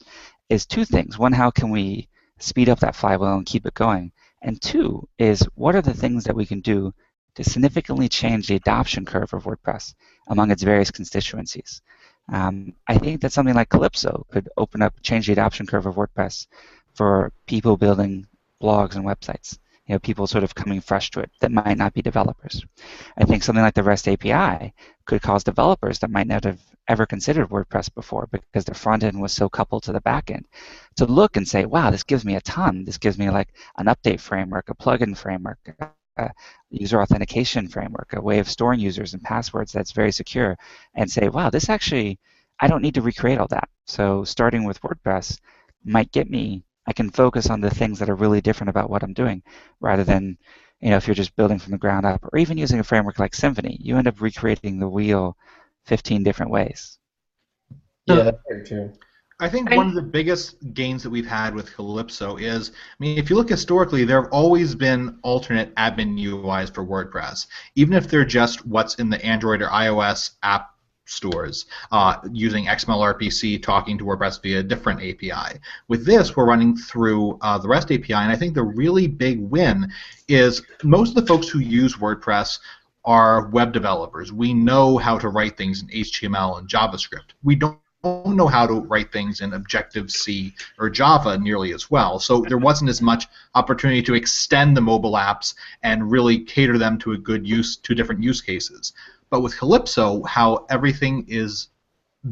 is 0.49 0.65
two 0.65 0.85
things. 0.85 1.17
One, 1.17 1.33
how 1.33 1.51
can 1.51 1.69
we 1.69 2.07
speed 2.39 2.69
up 2.69 2.79
that 2.79 2.95
flywheel 2.95 3.35
and 3.35 3.45
keep 3.45 3.65
it 3.65 3.73
going? 3.73 4.11
And 4.41 4.61
two 4.61 5.07
is 5.17 5.41
what 5.55 5.75
are 5.75 5.81
the 5.81 5.93
things 5.93 6.25
that 6.25 6.35
we 6.35 6.45
can 6.45 6.61
do 6.61 6.93
to 7.35 7.43
significantly 7.43 8.07
change 8.07 8.47
the 8.47 8.55
adoption 8.55 9.05
curve 9.05 9.33
of 9.33 9.45
WordPress 9.45 9.95
among 10.27 10.51
its 10.51 10.63
various 10.63 10.91
constituencies. 10.91 11.81
Um, 12.31 12.73
I 12.87 12.97
think 12.97 13.21
that 13.21 13.33
something 13.33 13.55
like 13.55 13.69
Calypso 13.69 14.25
could 14.31 14.49
open 14.57 14.81
up, 14.81 14.93
change 15.01 15.27
the 15.27 15.33
adoption 15.33 15.65
curve 15.65 15.85
of 15.85 15.95
WordPress 15.95 16.47
for 16.93 17.31
people 17.47 17.77
building 17.77 18.27
blogs 18.61 18.95
and 18.95 19.05
websites. 19.05 19.57
You 19.87 19.95
know, 19.95 19.99
people 19.99 20.27
sort 20.27 20.45
of 20.45 20.55
coming 20.55 20.79
fresh 20.79 21.11
to 21.11 21.19
it 21.19 21.31
that 21.41 21.51
might 21.51 21.77
not 21.77 21.93
be 21.93 22.01
developers. 22.01 22.63
I 23.17 23.25
think 23.25 23.43
something 23.43 23.63
like 23.63 23.73
the 23.73 23.83
REST 23.83 24.07
API 24.07 24.73
could 25.05 25.21
cause 25.21 25.43
developers 25.43 25.99
that 25.99 26.09
might 26.09 26.27
not 26.27 26.45
have 26.45 26.61
ever 26.87 27.05
considered 27.05 27.49
WordPress 27.49 27.93
before 27.93 28.29
because 28.31 28.63
the 28.63 28.73
front 28.73 29.03
end 29.03 29.21
was 29.21 29.33
so 29.33 29.49
coupled 29.49 29.83
to 29.83 29.91
the 29.91 29.99
back 30.01 30.31
end 30.31 30.45
to 30.95 31.05
look 31.05 31.35
and 31.35 31.47
say, 31.47 31.65
wow, 31.65 31.89
this 31.89 32.03
gives 32.03 32.23
me 32.23 32.35
a 32.35 32.41
ton. 32.41 32.85
This 32.85 32.97
gives 32.97 33.17
me 33.17 33.29
like 33.29 33.49
an 33.77 33.87
update 33.87 34.21
framework, 34.21 34.69
a 34.69 34.75
plugin 34.75 35.17
framework, 35.17 35.59
a 36.17 36.31
user 36.69 37.01
authentication 37.01 37.67
framework, 37.67 38.13
a 38.13 38.21
way 38.21 38.39
of 38.39 38.49
storing 38.49 38.79
users 38.79 39.13
and 39.13 39.23
passwords 39.23 39.71
that's 39.71 39.91
very 39.91 40.11
secure, 40.11 40.57
and 40.95 41.09
say, 41.09 41.29
wow, 41.29 41.49
this 41.49 41.69
actually, 41.69 42.19
I 42.59 42.67
don't 42.67 42.81
need 42.81 42.95
to 42.95 43.01
recreate 43.01 43.39
all 43.39 43.47
that. 43.47 43.69
So 43.85 44.23
starting 44.23 44.63
with 44.65 44.81
WordPress 44.81 45.39
might 45.83 46.11
get 46.11 46.29
me, 46.29 46.63
I 46.87 46.93
can 46.93 47.09
focus 47.09 47.49
on 47.49 47.61
the 47.61 47.69
things 47.69 47.99
that 47.99 48.09
are 48.09 48.15
really 48.15 48.41
different 48.41 48.69
about 48.69 48.89
what 48.89 49.03
I'm 49.03 49.13
doing 49.13 49.41
rather 49.79 50.03
than, 50.03 50.37
you 50.81 50.89
know, 50.89 50.97
if 50.97 51.07
you're 51.07 51.15
just 51.15 51.35
building 51.35 51.59
from 51.59 51.71
the 51.71 51.77
ground 51.77 52.05
up 52.05 52.23
or 52.31 52.39
even 52.39 52.57
using 52.57 52.79
a 52.79 52.83
framework 52.83 53.19
like 53.19 53.33
Symfony, 53.33 53.77
you 53.79 53.97
end 53.97 54.07
up 54.07 54.21
recreating 54.21 54.79
the 54.79 54.89
wheel 54.89 55.37
15 55.85 56.23
different 56.23 56.51
ways. 56.51 56.99
Yeah, 58.05 58.23
that's 58.23 58.37
very 58.49 58.65
true. 58.65 58.93
I 59.43 59.49
think 59.49 59.69
one 59.71 59.89
of 59.89 59.93
the 59.93 60.01
biggest 60.01 60.55
gains 60.73 61.03
that 61.03 61.09
we've 61.09 61.27
had 61.27 61.53
with 61.53 61.75
Calypso 61.75 62.37
is, 62.37 62.69
I 62.69 63.03
mean, 63.03 63.17
if 63.17 63.29
you 63.29 63.35
look 63.35 63.49
historically, 63.49 64.05
there 64.05 64.21
have 64.21 64.31
always 64.31 64.73
been 64.73 65.19
alternate 65.21 65.75
admin 65.75 66.17
UIs 66.17 66.73
for 66.73 66.85
WordPress, 66.85 67.47
even 67.75 67.93
if 67.93 68.07
they're 68.07 68.23
just 68.23 68.65
what's 68.65 68.95
in 68.95 69.09
the 69.09 69.23
Android 69.23 69.61
or 69.61 69.67
iOS 69.67 70.31
app 70.43 70.69
stores 71.03 71.65
uh, 71.91 72.19
using 72.31 72.67
XML 72.67 73.15
RPC 73.15 73.61
talking 73.61 73.97
to 73.97 74.05
WordPress 74.05 74.41
via 74.41 74.59
a 74.59 74.63
different 74.63 75.01
API. 75.01 75.59
With 75.89 76.05
this, 76.05 76.37
we're 76.37 76.45
running 76.45 76.77
through 76.77 77.37
uh, 77.41 77.57
the 77.57 77.67
REST 77.67 77.91
API, 77.91 78.13
and 78.13 78.31
I 78.31 78.37
think 78.37 78.53
the 78.53 78.63
really 78.63 79.07
big 79.07 79.41
win 79.41 79.91
is 80.29 80.61
most 80.85 81.09
of 81.09 81.15
the 81.15 81.27
folks 81.27 81.49
who 81.49 81.59
use 81.59 81.97
WordPress 81.97 82.59
are 83.03 83.49
web 83.49 83.73
developers. 83.73 84.31
We 84.31 84.53
know 84.53 84.97
how 84.97 85.17
to 85.17 85.27
write 85.27 85.57
things 85.57 85.81
in 85.81 85.89
HTML 85.89 86.59
and 86.59 86.69
JavaScript. 86.69 87.33
We 87.43 87.55
don't 87.55 87.77
don't 88.03 88.35
know 88.35 88.47
how 88.47 88.67
to 88.67 88.81
write 88.81 89.11
things 89.13 89.39
in 89.39 89.53
Objective 89.53 90.11
C 90.11 90.53
or 90.77 90.89
Java 90.89 91.37
nearly 91.37 91.73
as 91.73 91.89
well. 91.89 92.19
So 92.19 92.41
there 92.41 92.57
wasn't 92.57 92.89
as 92.89 93.01
much 93.01 93.27
opportunity 93.55 94.01
to 94.03 94.13
extend 94.13 94.75
the 94.75 94.81
mobile 94.81 95.13
apps 95.13 95.55
and 95.83 96.11
really 96.11 96.39
cater 96.39 96.77
them 96.77 96.97
to 96.99 97.13
a 97.13 97.17
good 97.17 97.47
use 97.47 97.77
to 97.77 97.95
different 97.95 98.21
use 98.21 98.41
cases. 98.41 98.91
But 99.29 99.41
with 99.41 99.57
Calypso, 99.57 100.21
how 100.23 100.65
everything 100.69 101.25
is 101.29 101.69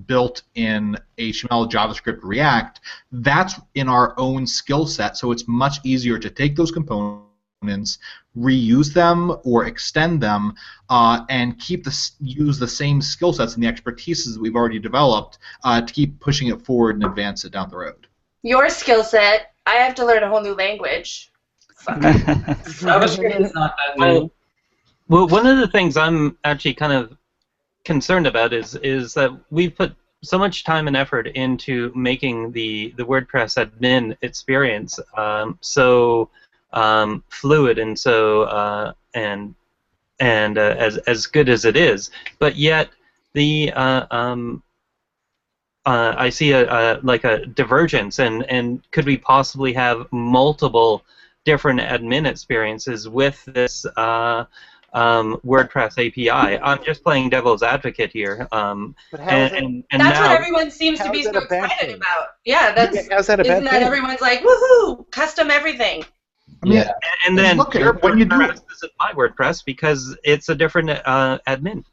built 0.08 0.44
in 0.56 0.98
HTML, 1.18 1.70
JavaScript, 1.72 2.20
React, 2.22 2.82
that's 3.14 3.56
in 3.76 3.88
our 3.88 4.14
own 4.18 4.46
skill 4.46 4.86
set. 4.86 5.18
So 5.18 5.32
it's 5.32 5.48
much 5.48 5.78
easier 5.84 6.20
to 6.20 6.30
take 6.30 6.56
those 6.56 6.72
components 6.72 7.28
components, 7.62 8.00
reuse 8.38 8.94
them 8.94 9.36
or 9.44 9.66
extend 9.66 10.22
them, 10.22 10.54
uh, 10.90 11.26
and 11.30 11.60
keep 11.60 11.84
the 11.84 12.12
use 12.20 12.58
the 12.60 12.68
same 12.68 13.02
skill 13.02 13.34
sets 13.34 13.56
and 13.56 13.64
the 13.64 13.68
expertise 13.68 14.34
that 14.34 14.42
we've 14.42 14.56
already 14.56 14.80
developed 14.80 15.38
uh, 15.64 15.82
to 15.82 15.94
keep 15.94 16.20
pushing 16.20 16.48
it 16.48 16.62
forward 16.62 16.96
and 16.96 17.06
advance 17.06 17.44
it 17.46 17.52
down 17.52 17.70
the 17.70 17.78
road. 17.78 18.08
Your 18.44 18.70
skill 18.70 19.04
set, 19.04 19.54
I 19.66 19.76
have 19.76 19.96
to 19.96 20.06
learn 20.06 20.24
a 20.24 20.30
whole 20.30 20.42
new 20.42 20.56
language. 20.56 21.32
JavaScript 21.88 23.40
is 23.42 23.54
not 23.54 23.76
that 23.78 24.00
new. 24.00 24.32
Well, 25.08 25.28
one 25.28 25.46
of 25.46 25.58
the 25.58 25.68
things 25.68 25.98
I'm 25.98 26.38
actually 26.44 26.74
kind 26.74 26.94
of 26.94 27.18
concerned 27.84 28.28
about 28.28 28.54
is 28.54 28.76
is 28.76 29.14
that 29.16 29.32
we've 29.50 29.76
put 29.76 29.94
so 30.24 30.38
much 30.38 30.64
time 30.64 30.88
and 30.88 30.96
effort 30.96 31.28
into 31.28 31.92
making 31.96 32.52
the 32.52 32.94
the 32.98 33.04
WordPress 33.04 33.58
admin 33.58 34.16
experience 34.22 35.00
um, 35.18 35.58
so 35.62 36.30
um, 36.74 37.24
fluid 37.30 37.80
and 37.80 37.98
so 37.98 38.44
uh, 38.44 38.94
and 39.14 39.54
and 40.20 40.58
uh, 40.58 40.76
as 40.78 40.98
as 41.00 41.26
good 41.28 41.50
as 41.50 41.66
it 41.66 41.76
is, 41.76 42.12
but 42.40 42.56
yet 42.56 42.90
the 43.34 43.72
uh, 43.76 44.06
um, 44.12 44.62
uh, 45.86 46.14
I 46.18 46.30
see 46.30 46.52
a, 46.52 46.70
a 46.72 47.00
like 47.02 47.24
a 47.24 47.46
divergence, 47.46 48.20
and 48.20 48.44
and 48.44 48.82
could 48.92 49.06
we 49.06 49.18
possibly 49.18 49.74
have 49.74 50.08
multiple 50.12 51.04
different 51.44 51.80
admin 51.80 52.28
experiences 52.30 53.10
with 53.10 53.44
this? 53.46 53.86
Uh, 53.98 54.46
um, 54.94 55.40
WordPress 55.46 55.94
API. 56.06 56.30
I'm 56.60 56.84
just 56.84 57.02
playing 57.02 57.30
devil's 57.30 57.64
advocate 57.64 58.12
here. 58.12 58.46
Um, 58.52 58.94
But 59.10 59.22
how 59.22 59.30
and, 59.30 59.46
is 59.46 59.52
that- 59.52 59.64
and, 59.64 59.84
and 59.92 60.02
That's 60.02 60.20
now, 60.20 60.28
what 60.28 60.38
everyone 60.38 60.70
seems 60.70 61.00
to 61.00 61.10
be 61.10 61.24
so 61.24 61.30
excited 61.32 61.78
thing? 61.80 61.96
about. 61.96 62.28
Yeah, 62.44 62.74
that's 62.74 63.08
Yeah, 63.08 63.16
how's 63.16 63.28
that 63.28 63.40
a 63.40 63.44
bad 63.44 63.52
isn't 63.54 63.64
that 63.66 63.72
thing? 63.72 63.84
everyone's 63.84 64.20
like, 64.20 64.42
woohoo, 64.42 65.10
custom 65.12 65.50
everything. 65.50 66.04
I 66.64 66.66
mean, 66.68 66.78
Yeah. 66.80 66.92
and 67.28 67.38
then 67.38 67.58
Look 67.58 67.76
at 67.76 67.82
your 67.82 67.96
it, 67.96 68.04
when 68.04 68.18
you 68.18 68.26
do 68.26 68.36
WordPress 68.36 68.58
it- 68.58 68.64
isn't 68.74 68.92
my 69.00 69.12
WordPress 69.14 69.66
because 69.66 70.16
it's 70.24 70.50
a 70.50 70.56
different 70.56 70.90
uh, 70.90 71.40
admin. 71.48 71.84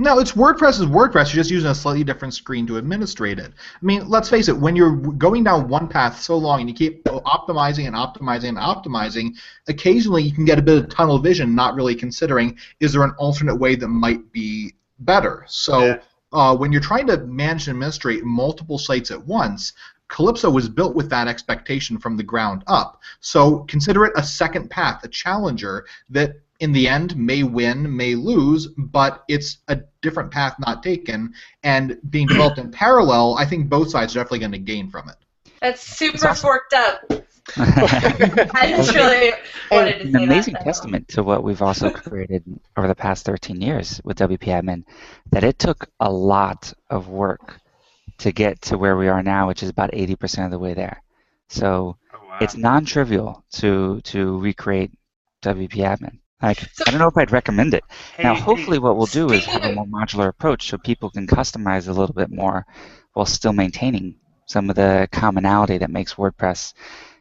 No, 0.00 0.20
it's 0.20 0.32
WordPress 0.32 0.78
is 0.80 0.86
WordPress. 0.86 1.34
You're 1.34 1.40
just 1.42 1.50
using 1.50 1.70
a 1.70 1.74
slightly 1.74 2.04
different 2.04 2.32
screen 2.32 2.68
to 2.68 2.78
administrate 2.78 3.40
it. 3.40 3.50
I 3.50 3.84
mean, 3.84 4.08
let's 4.08 4.28
face 4.28 4.46
it. 4.48 4.56
When 4.56 4.76
you're 4.76 4.94
going 4.94 5.42
down 5.42 5.66
one 5.68 5.88
path 5.88 6.20
so 6.20 6.36
long 6.36 6.60
and 6.60 6.68
you 6.70 6.74
keep 6.76 7.02
optimizing 7.04 7.86
and 7.88 7.96
optimizing 7.96 8.50
and 8.50 8.58
optimizing, 8.58 9.36
occasionally 9.66 10.22
you 10.22 10.32
can 10.32 10.44
get 10.44 10.56
a 10.56 10.62
bit 10.62 10.84
of 10.84 10.88
tunnel 10.88 11.18
vision, 11.18 11.52
not 11.54 11.74
really 11.74 11.96
considering 11.96 12.56
is 12.78 12.92
there 12.92 13.02
an 13.02 13.12
alternate 13.18 13.56
way 13.56 13.74
that 13.74 13.88
might 13.88 14.30
be 14.30 14.72
better. 15.00 15.44
So 15.48 15.84
Yeah. 15.86 15.96
uh, 16.32 16.56
when 16.56 16.70
you're 16.70 16.80
trying 16.80 17.08
to 17.08 17.16
manage 17.18 17.66
and 17.66 17.74
administrate 17.74 18.22
multiple 18.24 18.78
sites 18.78 19.10
at 19.10 19.26
once. 19.26 19.72
Calypso 20.08 20.50
was 20.50 20.68
built 20.68 20.94
with 20.94 21.10
that 21.10 21.28
expectation 21.28 21.98
from 21.98 22.16
the 22.16 22.22
ground 22.22 22.64
up. 22.66 23.00
So 23.20 23.60
consider 23.68 24.04
it 24.06 24.12
a 24.16 24.22
second 24.22 24.70
path, 24.70 25.04
a 25.04 25.08
challenger 25.08 25.86
that 26.10 26.40
in 26.60 26.72
the 26.72 26.88
end 26.88 27.16
may 27.16 27.42
win, 27.44 27.94
may 27.96 28.14
lose, 28.14 28.66
but 28.76 29.22
it's 29.28 29.58
a 29.68 29.80
different 30.02 30.30
path 30.30 30.56
not 30.58 30.82
taken 30.82 31.32
and 31.62 31.98
being 32.10 32.26
developed 32.32 32.58
in 32.58 32.70
parallel. 32.70 33.36
I 33.38 33.44
think 33.44 33.68
both 33.68 33.90
sides 33.90 34.16
are 34.16 34.20
definitely 34.20 34.40
going 34.40 34.52
to 34.52 34.58
gain 34.58 34.90
from 34.90 35.08
it. 35.08 35.16
That's 35.60 35.80
super 35.82 36.14
It's 36.16 36.24
awesome. 36.24 36.42
forked 36.48 36.72
up. 36.74 37.00
I 37.56 38.74
just 38.76 38.94
really 38.94 39.32
wanted 39.70 39.98
to 40.00 40.04
an 40.04 40.12
say 40.12 40.24
amazing 40.24 40.54
that. 40.54 40.64
testament 40.64 41.08
to 41.08 41.22
what 41.22 41.42
we've 41.42 41.62
also 41.62 41.90
created 41.92 42.44
over 42.76 42.86
the 42.88 42.94
past 42.94 43.24
13 43.24 43.60
years 43.60 44.00
with 44.04 44.18
WP 44.18 44.38
Admin, 44.44 44.84
that 45.30 45.44
it 45.44 45.58
took 45.58 45.88
a 46.00 46.10
lot 46.10 46.72
of 46.90 47.08
work 47.08 47.58
to 48.18 48.32
get 48.32 48.60
to 48.62 48.78
where 48.78 48.96
we 48.96 49.08
are 49.08 49.22
now, 49.22 49.46
which 49.48 49.62
is 49.62 49.68
about 49.68 49.92
80% 49.92 50.44
of 50.44 50.50
the 50.50 50.58
way 50.58 50.74
there. 50.74 51.02
So 51.48 51.96
Oh, 52.14 52.18
wow. 52.28 52.38
it's 52.40 52.56
non-trivial 52.56 53.44
to 53.52 54.00
to 54.04 54.38
recreate 54.38 54.90
WP 55.42 55.76
Admin. 55.76 56.18
Like 56.42 56.60
So- 56.72 56.84
I 56.86 56.90
don't 56.90 57.00
know 57.00 57.08
if 57.08 57.16
I'd 57.16 57.32
recommend 57.32 57.74
it. 57.74 57.84
now, 58.18 58.34
Hey, 58.34 58.40
hopefully, 58.40 58.78
what 58.78 58.96
we'll 58.96 59.06
do 59.06 59.30
is 59.30 59.44
have 59.46 59.64
a 59.64 59.72
more 59.72 59.86
modular 59.86 60.28
approach 60.28 60.68
so 60.68 60.78
people 60.78 61.10
can 61.10 61.26
customize 61.26 61.88
a 61.88 61.92
little 61.92 62.14
bit 62.14 62.30
more 62.30 62.64
while 63.14 63.26
still 63.26 63.52
maintaining 63.52 64.16
some 64.46 64.70
of 64.70 64.76
the 64.76 65.08
commonality 65.12 65.78
that 65.78 65.90
makes 65.90 66.14
WordPress. 66.14 66.74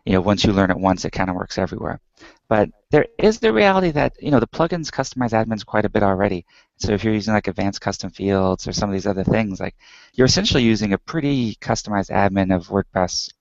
You 0.05 0.13
know, 0.13 0.21
once 0.21 0.43
you 0.45 0.53
learn 0.53 0.71
it 0.71 0.77
once, 0.79 1.03
it 1.05 1.11
kind 1.11 1.29
of 1.29 1.35
works 1.35 1.57
everywhere. 1.57 1.99
But 2.47 2.69
there 2.89 3.07
is 3.17 3.39
the 3.39 3.51
reality 3.51 3.91
that 3.91 4.13
you 4.21 4.31
know 4.31 4.39
the 4.39 4.47
plugins 4.47 4.89
customize 4.89 5.31
admins 5.31 5.65
quite 5.65 5.85
a 5.85 5.89
bit 5.89 6.03
already. 6.03 6.45
So 6.77 6.93
if 6.93 7.03
you're 7.03 7.13
using 7.13 7.33
like 7.33 7.47
advanced 7.47 7.81
custom 7.81 8.09
fields 8.09 8.67
or 8.67 8.71
some 8.71 8.89
of 8.89 8.93
these 8.93 9.07
other 9.07 9.23
things, 9.23 9.59
like 9.59 9.75
you're 10.13 10.27
essentially 10.27 10.63
using 10.63 10.93
a 10.93 10.97
pretty 10.97 11.55
customized 11.55 12.11
admin 12.11 12.55
of 12.55 12.67
WordPress 12.67 13.33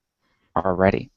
already. 0.55 1.11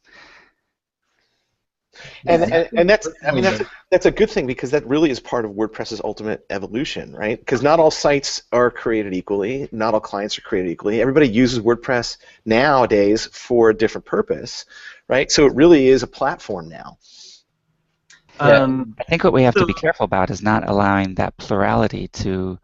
and, 2.25 2.43
and, 2.53 2.69
and 2.77 2.89
that's 2.89 3.09
I 3.27 3.33
mean 3.33 3.45
oh, 3.45 3.51
that's 3.51 3.61
a, 3.61 3.71
that's 3.91 4.07
a 4.07 4.11
good 4.13 4.31
thing 4.31 4.47
because 4.47 4.71
that 4.71 4.87
really 4.87 5.11
is 5.11 5.19
part 5.19 5.45
of 5.45 5.51
WordPress's 5.51 6.01
ultimate 6.05 6.47
evolution, 6.51 7.13
right? 7.13 7.39
Because 7.39 7.63
not 7.63 7.81
all 7.81 7.91
sites 7.91 8.45
are 8.53 8.71
created 8.71 9.13
equally, 9.13 9.69
not 9.73 9.95
all 9.95 10.01
clients 10.01 10.39
are 10.39 10.43
created 10.43 10.71
equally. 10.71 11.01
Everybody 11.01 11.29
uses 11.29 11.59
WordPress 11.59 12.19
nowadays 12.45 13.27
for 13.33 13.71
a 13.71 13.75
different 13.77 14.05
purpose, 14.05 14.67
right? 15.09 15.33
So 15.33 15.47
it 15.47 15.55
really 15.55 15.89
is 15.89 16.05
a 16.05 16.07
platform 16.07 16.69
now. 16.69 16.99
Yeah. 18.41 18.63
Um, 18.63 18.95
I 18.99 19.05
think 19.05 19.25
what 19.25 19.33
we 19.33 19.43
have 19.43 19.55
to 19.55 19.67
be 19.67 19.75
careful 19.75 20.05
about 20.05 20.31
is 20.31 20.43
not 20.43 20.69
allowing 20.69 21.15
that 21.17 21.37
plurality 21.37 22.09
to 22.09 22.59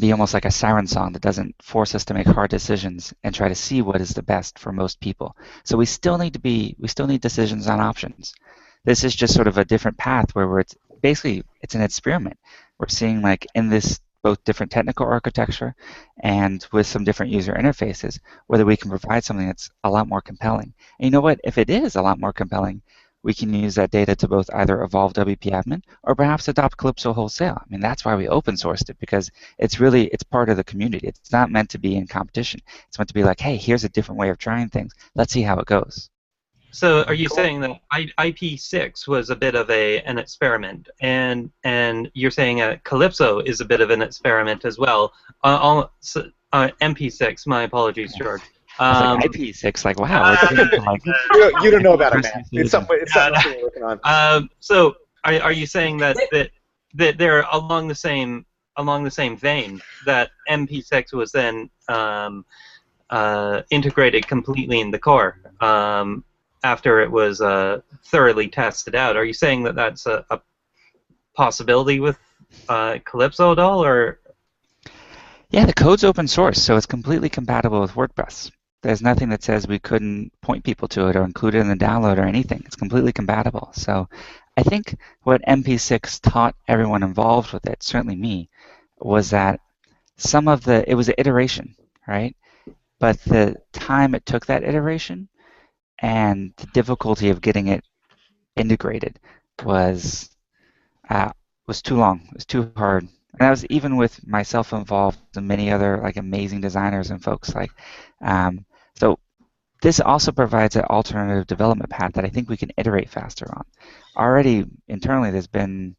be 0.00 0.12
almost 0.12 0.32
like 0.32 0.44
a 0.44 0.50
siren 0.50 0.86
song 0.86 1.12
that 1.12 1.22
doesn't 1.22 1.54
force 1.62 1.94
us 1.94 2.04
to 2.06 2.14
make 2.14 2.26
hard 2.26 2.50
decisions 2.50 3.12
and 3.22 3.34
try 3.34 3.48
to 3.48 3.54
see 3.54 3.82
what 3.82 4.00
is 4.00 4.14
the 4.14 4.22
best 4.22 4.58
for 4.58 4.72
most 4.72 5.00
people. 5.00 5.36
So 5.64 5.76
we 5.76 5.86
still 5.86 6.18
need 6.18 6.32
to 6.32 6.38
be 6.38 6.74
we 6.78 6.88
still 6.88 7.06
need 7.06 7.20
decisions 7.20 7.68
on 7.68 7.80
options. 7.80 8.34
This 8.84 9.04
is 9.04 9.14
just 9.14 9.34
sort 9.34 9.48
of 9.48 9.58
a 9.58 9.64
different 9.64 9.98
path 9.98 10.34
where 10.34 10.48
we're 10.48 10.60
it's 10.60 10.74
basically 11.02 11.42
it's 11.60 11.74
an 11.74 11.82
experiment. 11.82 12.38
We're 12.78 12.88
seeing 12.88 13.20
like 13.20 13.46
in 13.54 13.68
this 13.68 14.00
both 14.22 14.42
different 14.44 14.72
technical 14.72 15.06
architecture 15.06 15.74
and 16.22 16.66
with 16.72 16.86
some 16.86 17.04
different 17.04 17.30
user 17.30 17.52
interfaces 17.52 18.18
whether 18.48 18.64
we 18.64 18.76
can 18.76 18.90
provide 18.90 19.22
something 19.22 19.46
that's 19.46 19.70
a 19.84 19.90
lot 19.90 20.08
more 20.08 20.22
compelling. 20.22 20.72
And 20.98 21.04
you 21.04 21.10
know 21.10 21.20
what? 21.20 21.40
If 21.44 21.58
it 21.58 21.70
is 21.70 21.96
a 21.96 22.02
lot 22.02 22.18
more 22.18 22.32
compelling, 22.32 22.82
we 23.26 23.34
can 23.34 23.52
use 23.52 23.74
that 23.74 23.90
data 23.90 24.14
to 24.14 24.28
both 24.28 24.48
either 24.54 24.84
evolve 24.84 25.12
WP 25.14 25.50
Admin 25.50 25.82
or 26.04 26.14
perhaps 26.14 26.46
adopt 26.46 26.76
Calypso 26.76 27.12
wholesale. 27.12 27.58
I 27.60 27.64
mean, 27.68 27.80
that's 27.80 28.04
why 28.04 28.14
we 28.14 28.28
open 28.28 28.54
sourced 28.54 28.88
it 28.88 29.00
because 29.00 29.32
it's 29.58 29.80
really 29.80 30.06
it's 30.06 30.22
part 30.22 30.48
of 30.48 30.56
the 30.56 30.62
community. 30.62 31.08
It's 31.08 31.32
not 31.32 31.50
meant 31.50 31.68
to 31.70 31.78
be 31.78 31.96
in 31.96 32.06
competition. 32.06 32.60
It's 32.86 32.98
meant 32.98 33.08
to 33.08 33.14
be 33.14 33.24
like, 33.24 33.40
hey, 33.40 33.56
here's 33.56 33.82
a 33.82 33.88
different 33.88 34.20
way 34.20 34.28
of 34.28 34.38
trying 34.38 34.68
things. 34.68 34.94
Let's 35.16 35.32
see 35.32 35.42
how 35.42 35.58
it 35.58 35.66
goes. 35.66 36.08
so 36.70 37.02
are 37.08 37.14
you 37.14 37.28
saying 37.28 37.62
that 37.62 37.80
IP6 37.92 39.08
was 39.08 39.28
a 39.30 39.36
bit 39.36 39.56
of 39.56 39.68
a 39.70 40.02
an 40.02 40.18
experiment, 40.18 40.88
and 41.00 41.50
and 41.64 42.08
you're 42.14 42.30
saying 42.30 42.60
uh, 42.60 42.76
Calypso 42.84 43.40
is 43.40 43.60
a 43.60 43.64
bit 43.64 43.80
of 43.80 43.90
an 43.90 44.02
experiment 44.02 44.64
as 44.64 44.78
well? 44.78 45.12
Uh, 45.42 45.58
all, 45.60 45.90
so, 45.98 46.30
uh, 46.52 46.68
MP6. 46.80 47.44
My 47.48 47.62
apologies, 47.64 48.14
George. 48.14 48.42
I 48.78 48.90
was 48.90 49.00
Um, 49.00 49.18
like, 49.18 49.30
IP6, 49.32 49.84
like, 49.84 49.98
wow, 49.98 50.24
we're 50.24 50.36
getting 50.36 50.70
to, 50.70 50.80
like, 50.82 51.02
You 51.32 51.40
don't, 51.40 51.60
you 51.60 51.70
don't 51.70 51.82
know 51.82 51.94
about 51.94 52.12
it, 52.12 52.22
man. 52.22 52.44
It's 52.52 52.70
something, 52.70 52.98
it's 53.00 53.12
something 53.12 53.34
Yeah. 53.34 53.36
else 53.36 53.44
we're 53.46 53.62
working 53.62 53.82
on. 53.82 54.00
Um, 54.04 54.50
so 54.60 54.94
are, 55.24 55.34
are 55.40 55.52
you 55.52 55.66
saying 55.66 55.98
that, 55.98 56.16
that 56.30 56.50
that 56.94 57.18
they're 57.18 57.42
along 57.52 57.88
the 57.88 57.94
same 57.94 58.46
along 58.76 59.04
the 59.04 59.10
same 59.10 59.36
vein 59.36 59.82
that 60.04 60.30
MP6 60.48 61.12
was 61.12 61.32
then 61.32 61.68
um, 61.88 62.44
uh, 63.10 63.62
integrated 63.70 64.26
completely 64.26 64.80
in 64.80 64.90
the 64.90 64.98
core 64.98 65.38
um, 65.60 66.24
after 66.64 67.00
it 67.00 67.10
was 67.10 67.40
uh, 67.40 67.80
thoroughly 68.04 68.48
tested 68.48 68.94
out? 68.94 69.16
Are 69.16 69.24
you 69.24 69.32
saying 69.34 69.62
that 69.64 69.74
that's 69.74 70.06
a, 70.06 70.24
a 70.30 70.40
possibility 71.34 72.00
with 72.00 72.18
uh, 72.68 72.98
Calypso 73.04 73.52
at 73.52 73.58
all, 73.58 73.84
or 73.84 74.20
Yeah, 75.50 75.64
the 75.66 75.72
code's 75.74 76.04
open 76.04 76.28
source, 76.28 76.62
so 76.62 76.76
it's 76.76 76.86
completely 76.86 77.28
compatible 77.28 77.80
with 77.80 77.92
WordPress. 77.92 78.50
There's 78.82 79.02
nothing 79.02 79.28
that 79.30 79.42
says 79.42 79.66
we 79.66 79.78
couldn't 79.78 80.32
point 80.40 80.64
people 80.64 80.88
to 80.88 81.08
it 81.08 81.16
or 81.16 81.24
include 81.24 81.54
it 81.54 81.60
in 81.60 81.68
the 81.68 81.74
download 81.76 82.18
or 82.18 82.24
anything. 82.26 82.62
It's 82.64 82.76
completely 82.76 83.12
compatible. 83.12 83.70
So 83.74 84.08
I 84.56 84.62
think 84.62 84.96
what 85.22 85.42
MP6 85.42 86.20
taught 86.20 86.54
everyone 86.68 87.02
involved 87.02 87.52
with 87.52 87.66
it, 87.66 87.82
certainly 87.82 88.16
me, 88.16 88.48
was 88.98 89.30
that 89.30 89.60
some 90.16 90.48
of 90.48 90.64
the, 90.64 90.88
it 90.90 90.94
was 90.94 91.08
an 91.08 91.16
iteration, 91.18 91.74
right? 92.06 92.36
But 92.98 93.20
the 93.24 93.56
time 93.72 94.14
it 94.14 94.26
took 94.26 94.46
that 94.46 94.64
iteration 94.64 95.28
and 96.00 96.52
the 96.56 96.66
difficulty 96.68 97.30
of 97.30 97.40
getting 97.40 97.68
it 97.68 97.84
integrated 98.56 99.18
was 99.64 100.30
uh, 101.10 101.30
was 101.66 101.82
too 101.82 101.96
long. 101.96 102.20
It 102.28 102.34
was 102.34 102.46
too 102.46 102.72
hard. 102.76 103.08
And 103.38 103.46
that 103.46 103.50
was 103.50 103.66
even 103.66 103.96
with 103.96 104.26
myself 104.26 104.72
involved 104.72 105.18
and 105.36 105.46
many 105.46 105.70
other 105.70 106.00
like 106.02 106.16
amazing 106.16 106.62
designers 106.62 107.10
and 107.10 107.22
folks 107.22 107.54
like. 107.54 107.70
Um, 108.22 108.64
so 108.94 109.18
this 109.82 110.00
also 110.00 110.32
provides 110.32 110.76
an 110.76 110.84
alternative 110.84 111.46
development 111.46 111.90
path 111.90 112.14
that 112.14 112.24
I 112.24 112.28
think 112.28 112.48
we 112.48 112.56
can 112.56 112.72
iterate 112.78 113.10
faster 113.10 113.46
on. 113.54 113.64
Already 114.16 114.64
internally, 114.88 115.30
there's 115.30 115.46
been 115.46 115.96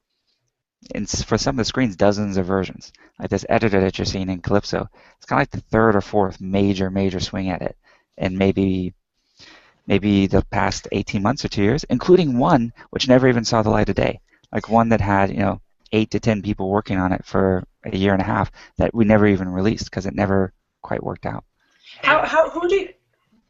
for 1.25 1.37
some 1.37 1.55
of 1.55 1.57
the 1.57 1.65
screens 1.65 1.95
dozens 1.95 2.37
of 2.37 2.45
versions. 2.45 2.91
Like 3.19 3.29
this 3.29 3.45
editor 3.49 3.81
that 3.81 3.97
you're 3.97 4.05
seeing 4.05 4.29
in 4.29 4.41
Calypso, 4.41 4.89
it's 5.17 5.25
kind 5.25 5.39
of 5.39 5.41
like 5.41 5.51
the 5.51 5.69
third 5.69 5.95
or 5.95 6.01
fourth 6.01 6.41
major 6.41 6.89
major 6.89 7.19
swing 7.19 7.49
at 7.49 7.61
it, 7.61 7.77
and 8.17 8.37
maybe 8.37 8.93
maybe 9.85 10.27
the 10.27 10.43
past 10.51 10.87
18 10.91 11.21
months 11.21 11.45
or 11.45 11.49
two 11.49 11.63
years, 11.63 11.83
including 11.85 12.37
one 12.37 12.73
which 12.89 13.07
never 13.07 13.27
even 13.27 13.45
saw 13.45 13.61
the 13.61 13.69
light 13.69 13.89
of 13.89 13.95
day, 13.95 14.19
like 14.51 14.69
one 14.69 14.89
that 14.89 15.01
had 15.01 15.29
you 15.29 15.37
know 15.39 15.61
eight 15.91 16.11
to 16.11 16.19
ten 16.19 16.41
people 16.41 16.69
working 16.69 16.97
on 16.97 17.11
it 17.11 17.25
for 17.25 17.63
a 17.85 17.95
year 17.95 18.13
and 18.13 18.21
a 18.21 18.25
half 18.25 18.51
that 18.77 18.93
we 18.93 19.05
never 19.05 19.27
even 19.27 19.49
released 19.49 19.85
because 19.85 20.05
it 20.05 20.15
never 20.15 20.53
quite 20.81 21.03
worked 21.03 21.25
out. 21.25 21.43
How, 22.01 22.25
how 22.25 22.49
who 22.49 22.67
do 22.67 22.75
you, 22.75 22.89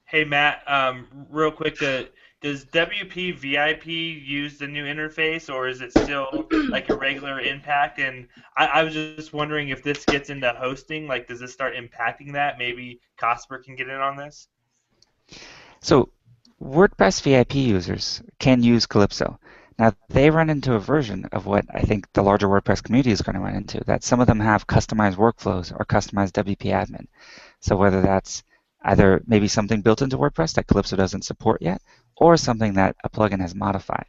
Hey 0.06 0.24
Matt, 0.24 0.62
um, 0.68 1.08
real 1.30 1.52
quick, 1.52 1.78
the, 1.80 2.10
does 2.40 2.66
WP 2.66 3.36
VIP 3.36 3.88
use 3.88 4.58
the 4.58 4.68
new 4.68 4.86
interface, 4.86 5.54
or 5.54 5.68
is 5.68 5.82
it 5.82 5.92
still 5.92 6.48
like 6.70 6.90
a 6.90 6.96
regular 6.96 7.40
Impact? 7.40 8.00
And 8.00 8.28
I, 8.56 8.68
I 8.68 8.84
was 8.84 8.94
just 8.94 9.34
wondering 9.34 9.70
if 9.70 9.84
this 9.84 10.06
gets 10.06 10.30
into 10.30 10.50
hosting, 10.54 11.08
like, 11.08 11.28
does 11.28 11.40
this 11.40 11.52
start 11.52 11.74
impacting 11.76 12.34
that? 12.34 12.58
Maybe 12.58 13.02
Cosper 13.20 13.64
can 13.64 13.76
get 13.76 13.90
in 13.90 13.96
on 13.96 14.16
this. 14.16 14.48
So 15.82 16.10
WordPress 16.62 17.22
VIP 17.22 17.56
users 17.56 18.22
can 18.40 18.64
use 18.64 18.86
Calypso. 18.86 19.40
Now 19.80 19.94
they 20.10 20.30
run 20.30 20.50
into 20.50 20.74
a 20.74 20.80
version 20.80 21.26
of 21.32 21.46
what 21.46 21.66
I 21.72 21.82
think 21.82 22.12
the 22.14 22.24
larger 22.24 22.48
WordPress 22.48 22.84
community 22.84 23.12
is 23.12 23.22
going 23.22 23.36
to 23.36 23.42
run 23.42 23.56
into. 23.56 23.84
That 23.86 24.04
some 24.04 24.20
of 24.20 24.28
them 24.28 24.40
have 24.40 24.66
customized 24.68 25.16
workflows 25.16 25.72
or 25.72 25.86
customized 25.86 26.32
WP 26.32 26.72
admin. 26.72 27.08
So 27.60 27.76
whether 27.76 28.02
that's 28.02 28.44
either 28.84 29.22
maybe 29.28 29.48
something 29.48 29.82
built 29.82 30.02
into 30.02 30.18
WordPress 30.18 30.54
that 30.54 30.68
Calypso 30.68 30.96
doesn't 30.96 31.26
support 31.26 31.62
yet, 31.62 31.82
or 32.16 32.38
something 32.38 32.74
that 32.74 32.96
a 33.04 33.10
plugin 33.10 33.40
has 33.40 33.54
modified. 33.54 34.08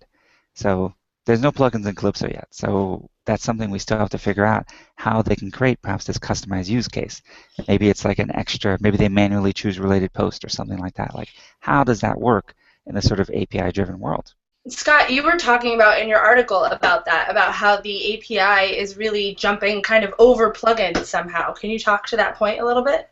So 0.55 0.95
there's 1.27 1.43
no 1.43 1.53
plugins 1.53 1.87
in 1.87 1.95
Calypso 1.95 2.29
yet. 2.29 2.49
So 2.51 3.09
that's 3.27 3.45
something 3.45 3.71
we 3.71 3.79
still 3.79 3.99
have 3.99 4.11
to 4.11 4.19
figure 4.19 4.47
out 4.47 4.69
how 4.97 5.21
they 5.21 5.37
can 5.37 5.51
create 5.51 5.83
perhaps 5.83 6.05
this 6.07 6.19
customized 6.19 6.69
use 6.69 6.89
case. 6.89 7.21
Maybe 7.67 7.91
it's 7.91 8.05
like 8.05 8.19
an 8.19 8.35
extra, 8.35 8.79
maybe 8.81 8.97
they 8.97 9.09
manually 9.11 9.53
choose 9.53 9.79
related 9.79 10.13
post 10.15 10.45
or 10.45 10.49
something 10.49 10.79
like 10.79 10.95
that. 10.95 11.15
Like 11.15 11.29
how 11.61 11.85
does 11.85 12.01
that 12.01 12.19
work 12.19 12.55
in 12.87 12.95
this 12.95 13.07
sort 13.07 13.21
of 13.21 13.31
API 13.31 13.73
driven 13.73 13.99
world? 13.99 14.33
Scott, 14.67 15.11
you 15.11 15.23
were 15.23 15.37
talking 15.37 15.75
about 15.75 16.01
in 16.01 16.09
your 16.09 16.19
article 16.19 16.65
about 16.65 17.05
that, 17.07 17.31
about 17.31 17.53
how 17.53 17.81
the 17.81 18.15
API 18.15 18.77
is 18.77 18.97
really 18.97 19.35
jumping 19.35 19.83
kind 19.83 20.05
of 20.05 20.13
over 20.19 20.53
plugins 20.53 21.05
somehow. 21.05 21.53
Can 21.53 21.71
you 21.71 21.79
talk 21.79 22.07
to 22.07 22.17
that 22.17 22.35
point 22.35 22.61
a 22.61 22.67
little 22.67 22.83
bit? 22.83 23.09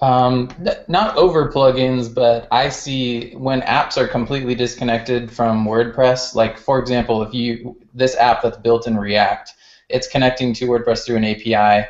Um, 0.00 0.50
not 0.88 1.16
over 1.16 1.50
plugins, 1.50 2.12
but 2.12 2.46
I 2.50 2.68
see 2.68 3.32
when 3.34 3.62
apps 3.62 3.96
are 3.96 4.06
completely 4.06 4.54
disconnected 4.54 5.30
from 5.30 5.64
WordPress. 5.64 6.34
Like 6.34 6.58
for 6.58 6.78
example, 6.78 7.22
if 7.22 7.32
you 7.32 7.76
this 7.94 8.14
app 8.16 8.42
that's 8.42 8.58
built 8.58 8.86
in 8.86 8.98
React, 8.98 9.54
it's 9.88 10.06
connecting 10.06 10.52
to 10.54 10.66
WordPress 10.66 11.06
through 11.06 11.16
an 11.16 11.24
API. 11.24 11.88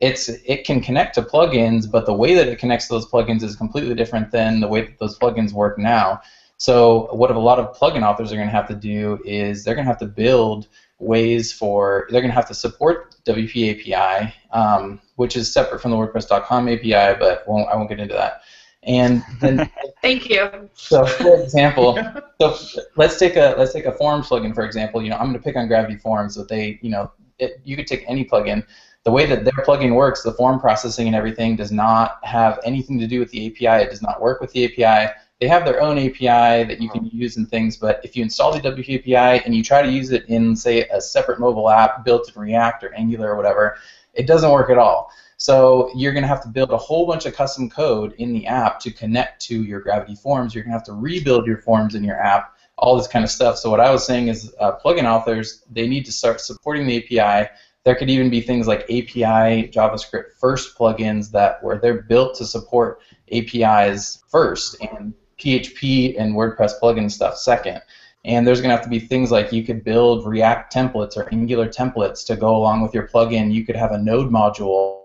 It's 0.00 0.28
it 0.28 0.64
can 0.64 0.80
connect 0.80 1.16
to 1.16 1.22
plugins, 1.22 1.90
but 1.90 2.06
the 2.06 2.14
way 2.14 2.34
that 2.34 2.46
it 2.46 2.60
connects 2.60 2.86
to 2.86 2.94
those 2.94 3.06
plugins 3.06 3.42
is 3.42 3.56
completely 3.56 3.96
different 3.96 4.30
than 4.30 4.60
the 4.60 4.68
way 4.68 4.82
that 4.82 4.98
those 5.00 5.18
plugins 5.18 5.52
work 5.52 5.78
now. 5.78 6.20
So 6.58 7.08
what 7.14 7.30
a 7.30 7.38
lot 7.38 7.60
of 7.60 7.76
plugin 7.76 8.02
authors 8.02 8.32
are 8.32 8.36
going 8.36 8.48
to 8.48 8.52
have 8.52 8.68
to 8.68 8.74
do 8.74 9.20
is 9.24 9.64
they're 9.64 9.74
going 9.74 9.86
to 9.86 9.90
have 9.90 10.00
to 10.00 10.06
build 10.06 10.66
ways 10.98 11.52
for 11.52 12.08
they're 12.10 12.20
going 12.20 12.30
to 12.30 12.34
have 12.34 12.48
to 12.48 12.54
support 12.54 13.14
WP 13.24 13.92
API, 13.94 14.34
um, 14.50 15.00
which 15.14 15.36
is 15.36 15.52
separate 15.52 15.80
from 15.80 15.92
the 15.92 15.96
WordPress.com 15.96 16.68
API, 16.68 17.16
but 17.18 17.46
won't, 17.46 17.68
I 17.68 17.76
won't 17.76 17.88
get 17.88 18.00
into 18.00 18.14
that. 18.14 18.42
And 18.82 19.22
then, 19.40 19.70
Thank 20.02 20.28
you. 20.28 20.68
so 20.74 21.06
for 21.06 21.40
example, 21.40 22.02
so 22.40 22.56
let's 22.96 23.18
take 23.18 23.36
a 23.36 23.54
let's 23.56 23.72
take 23.72 23.86
a 23.86 23.92
forms 23.92 24.28
plugin 24.28 24.54
for 24.54 24.64
example. 24.64 25.00
You 25.00 25.10
know, 25.10 25.16
I'm 25.16 25.26
going 25.26 25.34
to 25.34 25.42
pick 25.42 25.56
on 25.56 25.68
Gravity 25.68 25.96
Forms, 25.96 26.36
but 26.36 26.48
they, 26.48 26.80
you 26.82 26.90
know, 26.90 27.12
it, 27.38 27.60
you 27.64 27.76
could 27.76 27.86
take 27.86 28.04
any 28.08 28.24
plugin. 28.24 28.64
The 29.04 29.12
way 29.12 29.26
that 29.26 29.44
their 29.44 29.64
plugin 29.64 29.94
works, 29.94 30.22
the 30.22 30.32
form 30.32 30.58
processing 30.58 31.06
and 31.06 31.14
everything 31.14 31.54
does 31.54 31.70
not 31.70 32.18
have 32.24 32.58
anything 32.64 32.98
to 32.98 33.06
do 33.06 33.20
with 33.20 33.30
the 33.30 33.46
API. 33.46 33.84
It 33.84 33.90
does 33.90 34.02
not 34.02 34.20
work 34.20 34.40
with 34.40 34.52
the 34.52 34.64
API 34.64 35.12
they 35.40 35.46
have 35.46 35.64
their 35.64 35.80
own 35.80 35.98
API 35.98 36.64
that 36.64 36.80
you 36.80 36.88
can 36.88 37.06
use 37.06 37.36
and 37.36 37.48
things, 37.48 37.76
but 37.76 38.00
if 38.02 38.16
you 38.16 38.22
install 38.24 38.52
the 38.52 38.60
WP 38.60 39.00
API 39.00 39.44
and 39.44 39.54
you 39.54 39.62
try 39.62 39.82
to 39.82 39.90
use 39.90 40.10
it 40.10 40.24
in, 40.26 40.56
say, 40.56 40.88
a 40.88 41.00
separate 41.00 41.38
mobile 41.38 41.70
app 41.70 42.04
built 42.04 42.30
in 42.34 42.40
React 42.40 42.84
or 42.84 42.94
Angular 42.94 43.30
or 43.30 43.36
whatever, 43.36 43.76
it 44.14 44.26
doesn't 44.26 44.50
work 44.50 44.68
at 44.68 44.78
all. 44.78 45.12
So 45.36 45.92
you're 45.94 46.12
going 46.12 46.24
to 46.24 46.28
have 46.28 46.42
to 46.42 46.48
build 46.48 46.72
a 46.72 46.76
whole 46.76 47.06
bunch 47.06 47.24
of 47.24 47.34
custom 47.34 47.70
code 47.70 48.14
in 48.18 48.32
the 48.32 48.48
app 48.48 48.80
to 48.80 48.90
connect 48.90 49.40
to 49.42 49.62
your 49.62 49.80
Gravity 49.80 50.16
Forms. 50.16 50.52
You're 50.52 50.64
going 50.64 50.72
to 50.72 50.78
have 50.78 50.86
to 50.86 50.92
rebuild 50.94 51.46
your 51.46 51.58
forms 51.58 51.94
in 51.94 52.02
your 52.02 52.20
app, 52.20 52.56
all 52.76 52.96
this 52.96 53.06
kind 53.06 53.24
of 53.24 53.30
stuff. 53.30 53.58
So 53.58 53.70
what 53.70 53.78
I 53.78 53.92
was 53.92 54.04
saying 54.04 54.26
is 54.26 54.52
uh, 54.58 54.72
plugin 54.84 55.04
authors, 55.04 55.62
they 55.70 55.86
need 55.86 56.04
to 56.06 56.12
start 56.12 56.40
supporting 56.40 56.88
the 56.88 56.96
API. 56.96 57.48
There 57.84 57.94
could 57.94 58.10
even 58.10 58.28
be 58.28 58.40
things 58.40 58.66
like 58.66 58.82
API 58.82 59.70
JavaScript 59.70 60.32
first 60.40 60.76
plugins 60.76 61.30
that 61.30 61.62
where 61.62 61.78
they're 61.78 62.02
built 62.02 62.34
to 62.38 62.44
support 62.44 63.00
APIs 63.30 64.24
first 64.28 64.76
and 64.82 65.14
PHP 65.38 66.18
and 66.18 66.34
WordPress 66.34 66.72
plugin 66.80 67.10
stuff 67.10 67.36
second. 67.36 67.80
And 68.24 68.46
there's 68.46 68.60
going 68.60 68.70
to 68.70 68.76
have 68.76 68.84
to 68.84 68.90
be 68.90 68.98
things 68.98 69.30
like 69.30 69.52
you 69.52 69.62
could 69.62 69.84
build 69.84 70.26
React 70.26 70.72
templates 70.72 71.16
or 71.16 71.32
Angular 71.32 71.68
templates 71.68 72.26
to 72.26 72.36
go 72.36 72.56
along 72.56 72.82
with 72.82 72.92
your 72.92 73.06
plugin. 73.08 73.52
You 73.52 73.64
could 73.64 73.76
have 73.76 73.92
a 73.92 73.98
node 73.98 74.30
module. 74.30 75.02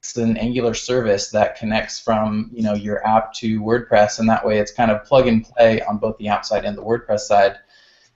It's 0.00 0.16
an 0.16 0.36
Angular 0.36 0.74
service 0.74 1.30
that 1.30 1.56
connects 1.56 1.98
from 1.98 2.50
you 2.52 2.62
know 2.62 2.74
your 2.74 3.06
app 3.06 3.34
to 3.34 3.60
WordPress, 3.60 4.18
and 4.18 4.28
that 4.28 4.46
way 4.46 4.58
it's 4.58 4.72
kind 4.72 4.90
of 4.90 5.04
plug 5.04 5.26
and 5.26 5.44
play 5.44 5.82
on 5.82 5.98
both 5.98 6.16
the 6.18 6.28
app 6.28 6.44
side 6.44 6.64
and 6.64 6.76
the 6.76 6.82
WordPress 6.82 7.20
side. 7.20 7.56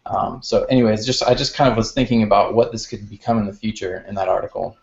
Um, 0.07 0.43
so, 0.43 0.65
anyways, 0.65 1.05
just 1.05 1.23
I 1.23 1.35
just 1.35 1.55
kind 1.55 1.71
of 1.71 1.77
was 1.77 1.93
thinking 1.93 2.23
about 2.23 2.55
what 2.55 2.73
this 2.73 2.87
could 2.87 3.09
become 3.09 3.39
in 3.39 3.47
the 3.47 3.53
future 3.53 4.05
in 4.09 4.15
that 4.15 4.29
article 4.29 4.77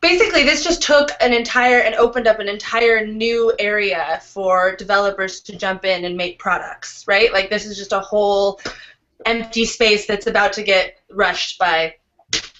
basically 0.00 0.44
this 0.44 0.62
just 0.62 0.82
took 0.82 1.10
an 1.20 1.32
entire 1.32 1.78
and 1.78 1.94
opened 1.94 2.26
up 2.26 2.38
an 2.38 2.48
entire 2.48 3.06
new 3.06 3.52
area 3.58 4.20
for 4.22 4.76
developers 4.76 5.40
to 5.40 5.56
jump 5.56 5.84
in 5.84 6.04
and 6.04 6.16
make 6.16 6.38
products 6.38 7.04
right? 7.06 7.32
Like 7.32 7.50
this 7.50 7.64
is 7.64 7.76
just 7.76 7.92
a 7.92 8.00
whole 8.00 8.60
empty 9.26 9.64
space 9.64 10.06
that's 10.06 10.26
about 10.26 10.52
to 10.54 10.62
get 10.62 10.98
rushed 11.10 11.58
by 11.58 11.94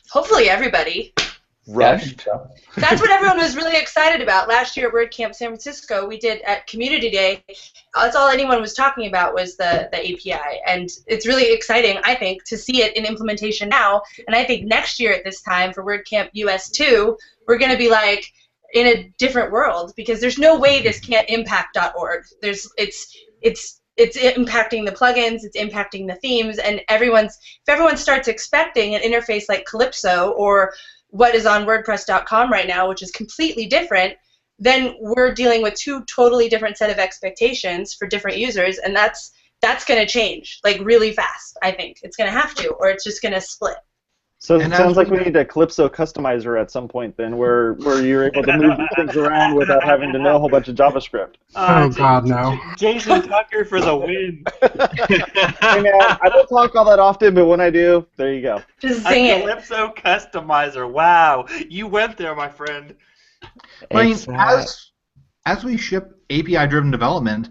hopefully 0.08 0.48
everybody 0.48 1.12
Rushed. 1.70 2.26
that's 2.76 3.00
what 3.00 3.10
everyone 3.10 3.38
was 3.38 3.56
really 3.56 3.76
excited 3.76 4.20
about 4.20 4.48
last 4.48 4.76
year 4.76 4.88
at 4.88 4.94
WordCamp 4.94 5.34
San 5.34 5.48
Francisco. 5.48 6.06
We 6.06 6.18
did 6.18 6.42
at 6.42 6.66
Community 6.66 7.10
Day. 7.10 7.44
That's 7.94 8.16
all 8.16 8.28
anyone 8.28 8.60
was 8.60 8.74
talking 8.74 9.06
about 9.06 9.34
was 9.34 9.56
the 9.56 9.88
the 9.92 9.98
API, 9.98 10.60
and 10.66 10.88
it's 11.06 11.26
really 11.26 11.52
exciting, 11.52 11.98
I 12.04 12.14
think, 12.14 12.44
to 12.44 12.58
see 12.58 12.82
it 12.82 12.96
in 12.96 13.04
implementation 13.04 13.68
now. 13.68 14.02
And 14.26 14.34
I 14.34 14.44
think 14.44 14.66
next 14.66 14.98
year 14.98 15.12
at 15.12 15.24
this 15.24 15.42
time 15.42 15.72
for 15.72 15.84
WordCamp 15.84 16.30
US 16.32 16.70
two, 16.70 17.16
we're 17.46 17.58
going 17.58 17.72
to 17.72 17.78
be 17.78 17.90
like 17.90 18.24
in 18.72 18.86
a 18.86 19.12
different 19.18 19.52
world 19.52 19.92
because 19.96 20.20
there's 20.20 20.38
no 20.38 20.58
way 20.58 20.82
this 20.82 21.00
can't 21.00 21.28
impact 21.28 21.76
.org. 21.96 22.24
There's 22.42 22.68
it's 22.78 23.16
it's 23.42 23.80
it's 23.96 24.16
impacting 24.16 24.86
the 24.86 24.92
plugins, 24.92 25.40
it's 25.42 25.56
impacting 25.56 26.06
the 26.06 26.14
themes, 26.16 26.58
and 26.58 26.80
everyone's 26.88 27.38
if 27.66 27.68
everyone 27.68 27.96
starts 27.96 28.28
expecting 28.28 28.94
an 28.94 29.02
interface 29.02 29.44
like 29.48 29.66
Calypso 29.66 30.30
or 30.30 30.72
what 31.10 31.34
is 31.34 31.46
on 31.46 31.66
WordPress.com 31.66 32.50
right 32.50 32.66
now, 32.66 32.88
which 32.88 33.02
is 33.02 33.10
completely 33.10 33.66
different, 33.66 34.14
then 34.58 34.94
we're 35.00 35.32
dealing 35.32 35.62
with 35.62 35.74
two 35.74 36.04
totally 36.04 36.48
different 36.48 36.76
set 36.76 36.90
of 36.90 36.98
expectations 36.98 37.94
for 37.94 38.06
different 38.06 38.38
users, 38.38 38.78
and 38.78 38.94
that's 38.94 39.32
that's 39.62 39.84
going 39.84 40.00
to 40.00 40.10
change 40.10 40.58
like 40.64 40.80
really 40.80 41.12
fast. 41.12 41.58
I 41.62 41.72
think 41.72 41.98
it's 42.02 42.16
going 42.16 42.32
to 42.32 42.38
have 42.38 42.54
to, 42.56 42.70
or 42.70 42.88
it's 42.88 43.04
just 43.04 43.22
going 43.22 43.34
to 43.34 43.40
split. 43.40 43.76
So 44.42 44.56
it 44.56 44.62
And 44.64 44.72
sounds 44.74 44.96
like 44.96 45.10
we- 45.10 45.18
we 45.18 45.24
need 45.24 45.36
a 45.36 45.44
Calypso 45.44 45.86
customizer 45.88 46.58
at 46.58 46.70
some 46.70 46.88
point 46.88 47.14
then, 47.18 47.36
where 47.36 47.74
where 47.74 48.00
you're 48.00 48.24
able 48.24 48.42
to 48.42 48.52
move 48.52 48.78
things 48.96 49.14
around 49.14 49.54
without 49.54 49.84
having 49.84 50.12
to 50.12 50.18
know 50.18 50.36
a 50.36 50.38
whole 50.38 50.48
bunch 50.48 50.68
of 50.68 50.74
JavaScript. 50.76 51.34
Oh, 51.56 51.88
J- 51.90 51.94
God, 51.94 52.24
no. 52.24 52.50
J- 52.76 52.94
Jason 52.94 53.22
Tucker 53.22 53.64
for 53.66 53.80
the 53.82 53.94
win. 53.94 54.44
Hey 55.60 55.80
man, 55.80 55.92
I 56.22 56.28
don't 56.30 56.46
talk 56.48 56.74
all 56.74 56.84
that 56.86 56.98
often, 56.98 57.34
but 57.34 57.46
when 57.46 57.60
I 57.60 57.70
do, 57.70 58.06
there 58.16 58.32
you 58.32 58.40
go. 58.42 58.62
Just 58.80 59.06
A 59.06 59.10
sing 59.10 59.26
it. 59.26 59.42
Calypso 59.42 59.92
customizer. 59.92 60.90
Wow, 60.90 61.46
you 61.68 61.86
went 61.86 62.16
there, 62.16 62.34
my 62.34 62.48
friend. 62.48 62.96
I 63.92 64.04
mean, 64.06 64.16
uh, 64.28 64.62
as 64.62 64.90
as 65.46 65.64
we 65.64 65.76
ship 65.76 66.16
API-driven 66.30 66.90
development, 66.90 67.50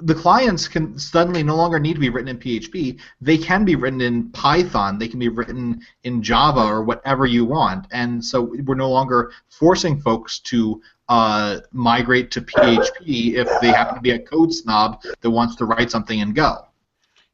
the 0.00 0.14
clients 0.14 0.68
can 0.68 0.96
suddenly 0.98 1.42
no 1.42 1.56
longer 1.56 1.80
need 1.80 1.94
to 1.94 2.00
be 2.00 2.08
written 2.08 2.28
in 2.28 2.38
PHP. 2.38 3.00
They 3.20 3.36
can 3.36 3.64
be 3.64 3.74
written 3.74 4.00
in 4.00 4.30
Python. 4.30 4.98
They 4.98 5.08
can 5.08 5.18
be 5.18 5.28
written 5.28 5.80
in 6.04 6.22
Java 6.22 6.60
or 6.60 6.84
whatever 6.84 7.26
you 7.26 7.44
want. 7.44 7.86
And 7.90 8.24
so 8.24 8.54
we're 8.64 8.76
no 8.76 8.90
longer 8.90 9.32
forcing 9.48 10.00
folks 10.00 10.38
to 10.40 10.80
uh, 11.08 11.60
migrate 11.72 12.30
to 12.32 12.42
PHP 12.42 13.34
if 13.34 13.48
they 13.60 13.68
happen 13.68 13.96
to 13.96 14.00
be 14.00 14.12
a 14.12 14.18
code 14.18 14.54
snob 14.54 15.02
that 15.20 15.30
wants 15.30 15.56
to 15.56 15.64
write 15.64 15.90
something 15.90 16.20
in 16.20 16.32
Go. 16.32 16.64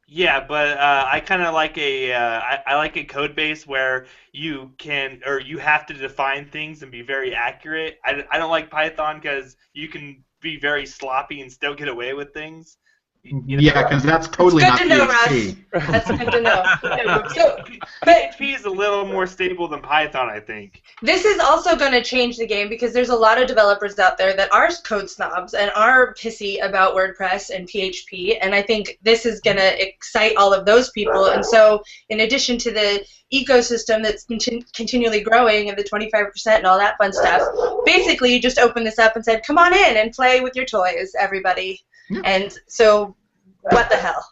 Yeah, 0.07 0.45
but 0.45 0.77
uh, 0.77 1.07
I 1.11 1.19
kind 1.19 1.41
of 1.41 1.53
like 1.53 1.77
a 1.77 2.13
uh, 2.13 2.39
I, 2.39 2.63
I 2.67 2.75
like 2.75 2.95
a 2.95 3.03
code 3.03 3.35
base 3.35 3.65
where 3.65 4.05
you 4.31 4.71
can 4.77 5.21
or 5.25 5.39
you 5.39 5.57
have 5.57 5.87
to 5.87 5.93
define 5.93 6.47
things 6.47 6.83
and 6.83 6.91
be 6.91 7.01
very 7.01 7.33
accurate. 7.33 7.99
I, 8.05 8.23
I 8.31 8.37
don't 8.37 8.51
like 8.51 8.69
Python 8.69 9.19
because 9.19 9.57
you 9.73 9.89
can 9.89 10.23
be 10.45 10.57
very 10.57 10.85
sloppy 10.85 11.41
and 11.41 11.51
still 11.51 11.75
get 11.75 11.89
away 11.89 12.13
with 12.13 12.33
things. 12.33 12.77
You 13.25 13.57
know, 13.57 13.61
Yeah, 13.61 13.83
because 13.83 14.03
that's 14.03 14.27
totally 14.27 14.63
good 14.63 14.69
not 14.69 14.79
to 14.79 14.87
know, 14.87 15.07
PHP. 15.07 15.57
That's 15.71 16.11
good 16.11 16.31
to 16.31 16.41
know. 16.41 16.63
So, 17.35 17.57
but 18.03 18.33
PHP 18.37 18.55
is 18.55 18.65
a 18.65 18.69
little 18.69 19.05
more 19.05 19.25
stable 19.25 19.67
than 19.67 19.81
Python, 19.81 20.29
I 20.29 20.39
think. 20.39 20.83
This 21.01 21.25
is 21.25 21.39
also 21.39 21.75
going 21.75 21.91
to 21.91 22.03
change 22.03 22.37
the 22.37 22.45
game 22.45 22.69
because 22.69 22.93
there's 22.93 23.09
a 23.09 23.15
lot 23.15 23.41
of 23.41 23.47
developers 23.47 23.97
out 23.97 24.17
there 24.17 24.35
that 24.35 24.53
are 24.53 24.69
code 24.83 25.09
snobs 25.09 25.53
and 25.55 25.71
are 25.75 26.13
pissy 26.13 26.63
about 26.63 26.95
WordPress 26.95 27.49
and 27.49 27.67
PHP, 27.67 28.37
and 28.41 28.53
I 28.53 28.61
think 28.61 28.99
this 29.01 29.25
is 29.25 29.41
going 29.41 29.57
to 29.57 29.87
excite 29.87 30.35
all 30.37 30.53
of 30.53 30.65
those 30.65 30.91
people. 30.91 31.25
And 31.25 31.43
so, 31.43 31.81
in 32.09 32.19
addition 32.21 32.57
to 32.59 32.71
the 32.71 33.05
ecosystem 33.33 34.03
that's 34.03 34.25
contin- 34.25 34.71
continually 34.73 35.21
growing 35.21 35.69
and 35.69 35.77
the 35.77 35.83
25% 35.83 36.31
and 36.47 36.67
all 36.67 36.77
that 36.77 36.97
fun 36.97 37.11
stuff, 37.11 37.41
basically 37.85 38.33
you 38.33 38.39
just 38.39 38.59
open 38.59 38.83
this 38.83 38.99
up 38.99 39.15
and 39.15 39.25
said, 39.25 39.43
"Come 39.43 39.57
on 39.57 39.73
in 39.73 39.97
and 39.97 40.11
play 40.11 40.41
with 40.41 40.55
your 40.55 40.65
toys, 40.65 41.15
everybody." 41.19 41.83
Yeah. 42.09 42.21
And 42.23 42.53
so, 42.67 43.15
what 43.61 43.89
the 43.89 43.95
hell? 43.97 44.23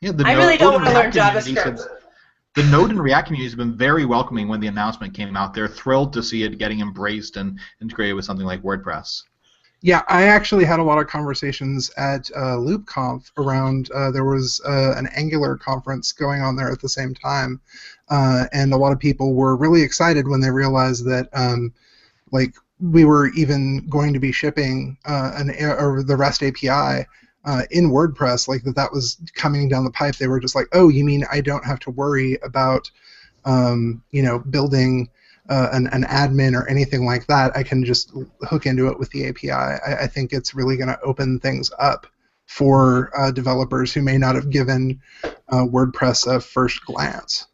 Yeah, 0.00 0.12
the 0.12 0.24
I 0.26 0.34
Node- 0.34 0.42
really 0.42 0.56
don't 0.56 0.74
wanna 0.74 0.86
and 0.86 0.94
learn 0.94 1.10
React 1.12 1.34
community 1.36 1.54
JavaScript. 1.54 1.78
said- 1.78 1.88
The 2.54 2.62
Node 2.64 2.90
and 2.90 3.00
React 3.02 3.26
community 3.28 3.48
has 3.48 3.54
been 3.54 3.76
very 3.76 4.04
welcoming 4.06 4.48
when 4.48 4.60
the 4.60 4.66
announcement 4.66 5.12
came 5.14 5.36
out. 5.36 5.52
They're 5.52 5.68
thrilled 5.68 6.12
to 6.14 6.22
see 6.22 6.42
it 6.42 6.56
getting 6.58 6.80
embraced 6.80 7.36
and 7.36 7.58
integrated 7.82 8.14
with 8.16 8.24
something 8.24 8.46
like 8.46 8.62
WordPress. 8.62 9.22
Yeah, 9.82 10.02
I 10.08 10.22
actually 10.22 10.64
had 10.64 10.80
a 10.80 10.82
lot 10.82 10.98
of 10.98 11.06
conversations 11.06 11.90
at 11.98 12.30
uh, 12.34 12.56
LoopConf 12.56 13.30
around. 13.36 13.90
Uh, 13.90 14.10
there 14.10 14.24
was 14.24 14.58
uh, 14.66 14.94
an 14.96 15.06
Angular 15.14 15.56
conference 15.58 16.12
going 16.12 16.40
on 16.40 16.56
there 16.56 16.72
at 16.72 16.80
the 16.80 16.88
same 16.88 17.14
time, 17.14 17.60
uh, 18.08 18.46
and 18.54 18.72
a 18.72 18.76
lot 18.76 18.92
of 18.92 18.98
people 18.98 19.34
were 19.34 19.54
really 19.54 19.82
excited 19.82 20.26
when 20.26 20.40
they 20.40 20.50
realized 20.50 21.04
that, 21.04 21.28
um, 21.34 21.74
like, 22.32 22.54
we 22.80 23.04
were 23.04 23.28
even 23.30 23.86
going 23.88 24.12
to 24.12 24.18
be 24.18 24.32
shipping 24.32 24.98
uh, 25.06 25.32
an 25.34 25.50
or 25.62 26.02
the 26.02 26.16
REST 26.16 26.42
API 26.42 27.06
uh, 27.44 27.62
in 27.70 27.90
WordPress, 27.90 28.48
like 28.48 28.62
that 28.64 28.76
that 28.76 28.92
was 28.92 29.18
coming 29.34 29.68
down 29.68 29.84
the 29.84 29.90
pipe. 29.90 30.16
They 30.16 30.28
were 30.28 30.40
just 30.40 30.54
like, 30.54 30.66
"Oh, 30.72 30.88
you 30.88 31.04
mean 31.04 31.24
I 31.30 31.40
don't 31.40 31.64
have 31.64 31.80
to 31.80 31.90
worry 31.90 32.38
about, 32.42 32.90
um, 33.44 34.02
you 34.10 34.22
know, 34.22 34.38
building." 34.38 35.08
uh, 35.48 35.68
an, 35.72 35.86
an 35.88 36.04
admin 36.04 36.54
or 36.54 36.68
anything 36.68 37.04
like 37.04 37.26
that, 37.26 37.56
I 37.56 37.62
can 37.62 37.84
just 37.84 38.12
hook 38.42 38.66
into 38.66 38.88
it 38.88 38.98
with 38.98 39.10
the 39.10 39.28
API. 39.28 39.50
I, 39.50 40.02
I 40.02 40.06
think 40.06 40.32
it's 40.32 40.54
really 40.54 40.76
going 40.76 40.88
to 40.88 41.00
open 41.00 41.38
things 41.40 41.70
up 41.78 42.06
for 42.46 43.10
uh, 43.18 43.30
developers 43.30 43.92
who 43.92 44.02
may 44.02 44.18
not 44.18 44.34
have 44.34 44.50
given 44.50 45.00
uh, 45.24 45.64
WordPress 45.64 46.32
a 46.32 46.40
first 46.40 46.84
glance. 46.84 47.46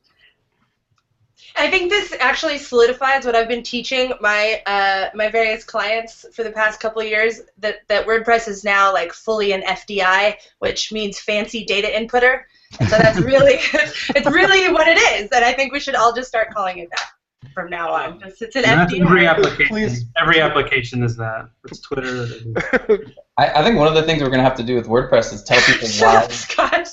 I 1.56 1.70
think 1.70 1.90
this 1.90 2.14
actually 2.18 2.58
solidifies 2.58 3.24
what 3.24 3.34
I've 3.34 3.48
been 3.48 3.62
teaching 3.62 4.12
my 4.20 4.62
uh, 4.66 5.10
my 5.14 5.28
various 5.28 5.64
clients 5.64 6.26
for 6.32 6.42
the 6.42 6.50
past 6.50 6.80
couple 6.80 7.02
of 7.02 7.08
years 7.08 7.40
that, 7.58 7.86
that 7.88 8.06
WordPress 8.06 8.48
is 8.48 8.64
now 8.64 8.92
like 8.92 9.12
fully 9.12 9.52
an 9.52 9.62
FDI, 9.62 10.36
which 10.58 10.92
means 10.92 11.18
fancy 11.18 11.64
data 11.64 11.88
inputter. 11.88 12.42
And 12.80 12.88
so 12.88 12.96
that's 12.98 13.20
really 13.20 13.54
it's 13.74 14.26
really 14.26 14.72
what 14.72 14.88
it 14.88 14.98
is, 14.98 15.30
and 15.30 15.44
I 15.44 15.52
think 15.52 15.72
we 15.72 15.80
should 15.80 15.94
all 15.94 16.14
just 16.14 16.28
start 16.28 16.52
calling 16.54 16.78
it 16.78 16.88
that 16.90 17.10
from 17.54 17.70
now 17.70 17.92
on. 17.92 18.20
Just, 18.20 18.42
it's 18.42 18.56
an 18.56 18.64
And 18.64 18.80
that's 18.80 18.94
every 18.94 19.26
application. 19.26 19.66
Please. 19.68 20.04
Every 20.16 20.40
application 20.40 21.02
is 21.02 21.16
that. 21.16 21.48
It's 21.64 21.80
Twitter. 21.80 22.26
I, 23.38 23.48
I 23.60 23.62
think 23.62 23.78
one 23.78 23.88
of 23.88 23.94
the 23.94 24.02
things 24.04 24.22
we're 24.22 24.28
going 24.28 24.38
to 24.38 24.44
have 24.44 24.56
to 24.56 24.62
do 24.62 24.74
with 24.74 24.86
WordPress 24.86 25.32
is 25.32 25.42
tell 25.42 25.60
people 25.60 25.88
Shut 25.88 26.28
why. 26.28 26.84
Scott. 26.84 26.88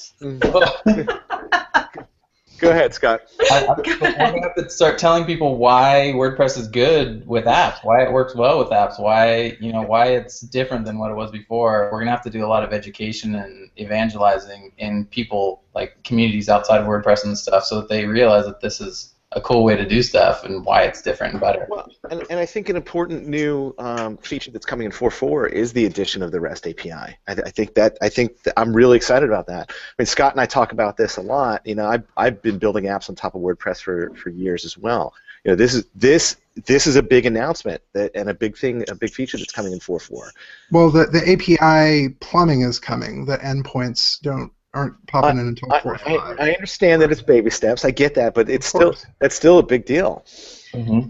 Go 2.60 2.72
ahead, 2.72 2.94
Scott. 2.94 3.22
I, 3.52 3.68
I 3.68 3.76
think 3.76 4.02
we're 4.02 4.12
going 4.12 4.34
to 4.34 4.42
have 4.42 4.56
to 4.56 4.70
start 4.70 4.98
telling 4.98 5.26
people 5.26 5.58
why 5.58 6.12
WordPress 6.16 6.58
is 6.58 6.68
good 6.68 7.26
with 7.28 7.46
apps, 7.46 7.84
why 7.84 8.04
it 8.04 8.12
works 8.12 8.36
well 8.36 8.60
with 8.60 8.70
apps, 8.70 9.00
why 9.00 9.58
you 9.60 9.72
know 9.72 9.82
why 9.82 10.08
it's 10.08 10.42
different 10.42 10.86
than 10.86 10.98
what 10.98 11.12
it 11.12 11.16
was 11.16 11.32
before. 11.32 11.90
We're 11.92 12.00
going 12.00 12.08
to 12.08 12.12
have 12.12 12.24
to 12.24 12.30
do 12.30 12.46
a 12.46 12.48
lot 12.48 12.64
of 12.64 12.74
education 12.74 13.36
and 13.36 13.70
evangelizing 13.80 14.72
in 14.78 15.06
people 15.06 15.64
like 15.74 16.04
communities 16.04 16.50
outside 16.50 16.82
of 16.82 16.88
WordPress 16.88 17.24
and 17.24 17.38
stuff, 17.38 17.64
so 17.64 17.82
that 17.82 17.90
they 17.90 18.06
realize 18.06 18.46
that 18.46 18.62
this 18.62 18.82
is 18.82 19.16
a 19.34 19.42
cool 19.42 19.64
way 19.64 19.76
to 19.76 19.86
do 19.86 20.02
stuff 20.02 20.44
and 20.44 20.66
why 20.66 20.84
it's 20.84 21.02
different 21.04 21.34
and 21.34 21.42
better. 21.42 21.68
Well, 21.70 21.88
and, 22.10 22.24
and 22.32 22.40
I 22.40 22.46
think 22.46 22.70
an 22.70 22.76
important 22.76 23.28
new 23.28 23.76
um, 23.78 24.18
feature 24.18 24.50
that's 24.50 24.66
coming 24.66 24.86
in 24.86 24.92
4.4 24.92 25.52
is 25.52 25.72
the 25.72 25.86
addition 25.86 26.24
of 26.24 26.32
the 26.32 26.40
REST 26.40 26.68
API. 26.68 26.92
I, 27.28 27.36
th- 27.36 27.46
I 27.46 27.52
think 27.52 27.76
that 27.76 27.98
I 28.02 28.10
think 28.10 28.42
that 28.44 28.54
I'm 28.58 28.76
really 28.76 28.98
excited 28.98 29.30
about 29.30 29.46
that. 29.48 29.70
I 29.72 29.74
mean, 30.00 30.08
Scott 30.08 30.34
and 30.34 30.42
I 30.42 30.48
talk 30.48 30.72
about 30.72 30.98
this 30.98 31.18
a 31.18 31.22
lot. 31.22 31.66
You 31.66 31.76
know, 31.76 31.88
I've, 31.88 32.04
I've 32.18 32.42
been 32.42 32.58
building 32.58 32.86
apps 32.86 33.10
on 33.10 33.16
top 33.16 33.36
of 33.36 33.42
WordPress 33.42 33.82
for, 33.82 34.14
for 34.16 34.30
years 34.30 34.66
as 34.66 34.78
well. 34.78 35.14
You 35.46 35.52
know, 35.52 35.56
this 35.56 35.76
is 35.76 35.86
this 35.96 36.38
this 36.66 36.88
is 36.88 36.96
a 36.96 37.04
big 37.04 37.26
announcement 37.26 37.82
that 37.94 38.12
and 38.16 38.30
a 38.30 38.34
big 38.34 38.58
thing, 38.58 38.84
a 38.90 38.96
big 38.96 39.12
feature 39.12 39.38
that's 39.38 39.54
coming 39.54 39.72
in 39.72 39.80
4.4. 39.80 40.32
Well, 40.72 40.90
the, 40.90 41.06
the 41.06 41.32
API 41.32 42.16
plumbing 42.20 42.62
is 42.62 42.80
coming. 42.80 43.26
The 43.26 43.38
endpoints 43.38 44.20
don't 44.22 44.52
aren't 44.74 45.08
popping 45.08 45.40
in 45.40 45.48
until 45.48 45.72
I, 45.74 45.80
4.5. 45.80 46.40
I, 46.40 46.50
I 46.50 46.54
understand 46.54 47.02
that 47.02 47.12
it's 47.12 47.22
baby 47.22 47.50
steps. 47.50 47.84
I 47.86 47.92
get 47.92 48.16
that, 48.16 48.34
but 48.34 48.50
it's 48.50 48.68
still 48.68 48.96
that's 49.20 49.36
still 49.36 49.60
a 49.60 49.64
big 49.64 49.86
deal. 49.86 50.26
hmm 50.74 51.10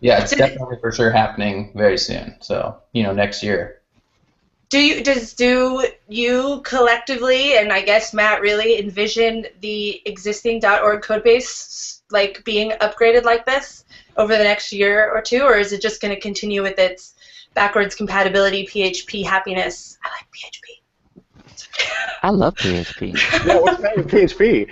Yeah, 0.00 0.20
it's 0.22 0.30
So- 0.30 0.36
definitely 0.36 0.76
for 0.80 0.92
sure 0.92 1.10
happening 1.10 1.72
very 1.74 1.98
soon. 1.98 2.36
So 2.40 2.78
you 2.92 3.02
know, 3.02 3.12
next 3.12 3.42
year. 3.42 3.80
Do 4.70 4.80
you 4.80 5.04
does 5.04 5.34
do 5.34 5.84
you 6.08 6.60
collectively 6.64 7.56
and 7.58 7.72
I 7.72 7.82
guess 7.82 8.12
Matt 8.12 8.40
really 8.40 8.78
envision 8.80 9.46
the 9.60 10.02
existing 10.04 10.64
.org 10.64 11.02
codebase 11.02 12.00
like 12.10 12.44
being 12.44 12.70
upgraded 12.80 13.24
like 13.24 13.46
this 13.46 13.84
over 14.16 14.36
the 14.36 14.42
next 14.44 14.72
year 14.72 15.10
or 15.10 15.20
two, 15.22 15.42
or 15.42 15.56
is 15.56 15.72
it 15.72 15.80
just 15.80 16.00
going 16.02 16.14
to 16.14 16.20
continue 16.20 16.62
with 16.62 16.78
its 16.78 17.14
backwards 17.54 17.94
compatibility, 17.94 18.66
PHP 18.66 19.24
happiness? 19.24 19.96
I 20.04 20.08
like 20.08 20.26
PHP. 20.32 20.80
I 22.22 22.30
love 22.30 22.54
PHP. 22.56 23.14
yeah, 23.46 23.58
what's 23.60 23.80
wrong 23.82 23.92
with 23.96 24.08
PHP? 24.08 24.70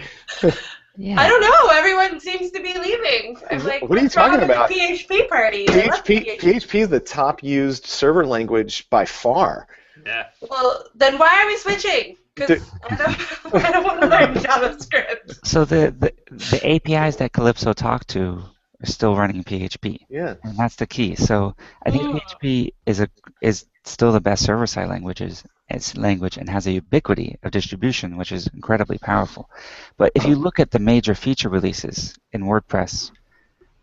Yeah. 0.97 1.21
I 1.21 1.27
don't 1.29 1.41
know. 1.41 1.69
Everyone 1.73 2.21
seems 2.21 2.51
to 2.51 2.63
be 2.63 2.75
leaving. 2.79 3.39
I'm 3.51 3.65
like, 3.65 3.83
What 3.83 3.93
are 3.93 3.97
you 3.97 4.03
what's 4.05 4.15
talking 4.15 4.41
with 4.41 4.49
the 4.49 4.55
about? 4.55 4.71
PHP 4.71 5.29
party. 5.29 5.69
I 5.69 5.87
love 5.87 6.05
PHP, 6.05 6.39
PHP 6.41 6.81
is 6.81 6.89
the 6.89 7.01
top 7.01 7.43
used 7.43 7.87
server 7.87 8.27
language 8.27 8.89
by 8.91 9.05
far. 9.07 9.67
Yeah. 10.05 10.27
Well, 10.51 10.85
then 10.95 11.19
why 11.19 11.43
are 11.43 11.47
we 11.47 11.57
switching? 11.57 12.17
Because 12.35 12.63
I 12.91 12.97
don't, 12.97 13.55
I 13.65 13.71
don't 13.71 13.85
want 13.85 14.01
to 14.03 14.07
learn 14.09 14.35
JavaScript. 14.35 15.47
So 15.47 15.65
the, 15.65 15.95
the 15.99 16.13
the 16.31 16.67
APIs 16.67 17.17
that 17.17 17.33
Calypso 17.33 17.73
talked 17.73 18.09
to 18.09 18.43
are 18.83 18.87
still 18.87 19.15
running 19.17 19.45
PHP, 19.45 20.01
Yeah. 20.09 20.35
and 20.43 20.57
that's 20.59 20.77
the 20.77 20.87
key. 20.87 21.15
So 21.15 21.55
I 21.87 21.91
think 21.91 22.05
Mm. 22.05 22.21
PHP 22.21 22.73
is 22.87 23.01
a 23.01 23.09
is 23.43 23.67
still 23.85 24.13
the 24.13 24.21
best 24.21 24.45
server-side 24.45 24.89
languages 24.89 25.45
its 25.69 25.97
language 25.97 26.37
and 26.37 26.49
has 26.49 26.67
a 26.67 26.73
ubiquity 26.73 27.39
of 27.43 27.51
distribution, 27.51 28.17
which 28.17 28.33
is 28.33 28.47
incredibly 28.49 28.99
powerful. 28.99 29.49
But 29.97 30.13
if 30.15 30.25
you 30.25 30.37
look 30.37 30.61
at 30.61 30.71
the 30.71 30.79
major 30.79 31.15
feature 31.15 31.49
releases 31.49 32.15
in 32.33 32.45
WordPress, 32.45 33.11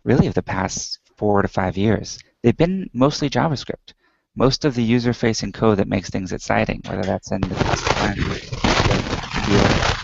really 0.04 0.26
of 0.26 0.34
the 0.34 0.42
past 0.42 0.98
four 1.16 1.42
to 1.42 1.48
five 1.48 1.76
years, 1.76 2.18
they've 2.42 2.56
been 2.56 2.88
mostly 2.92 3.28
JavaScript. 3.28 3.94
Most 4.36 4.64
of 4.64 4.74
the 4.74 4.82
user-facing 4.82 5.52
code 5.52 5.78
that 5.78 5.88
makes 5.88 6.08
things 6.08 6.32
exciting, 6.32 6.80
whether 6.86 7.02
that's 7.02 7.32
in 7.32 7.40
the 7.40 7.54
custom 7.56 7.96
language, 7.96 8.48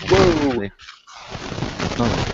Whoa. 0.08 0.68
Oh. 1.98 2.32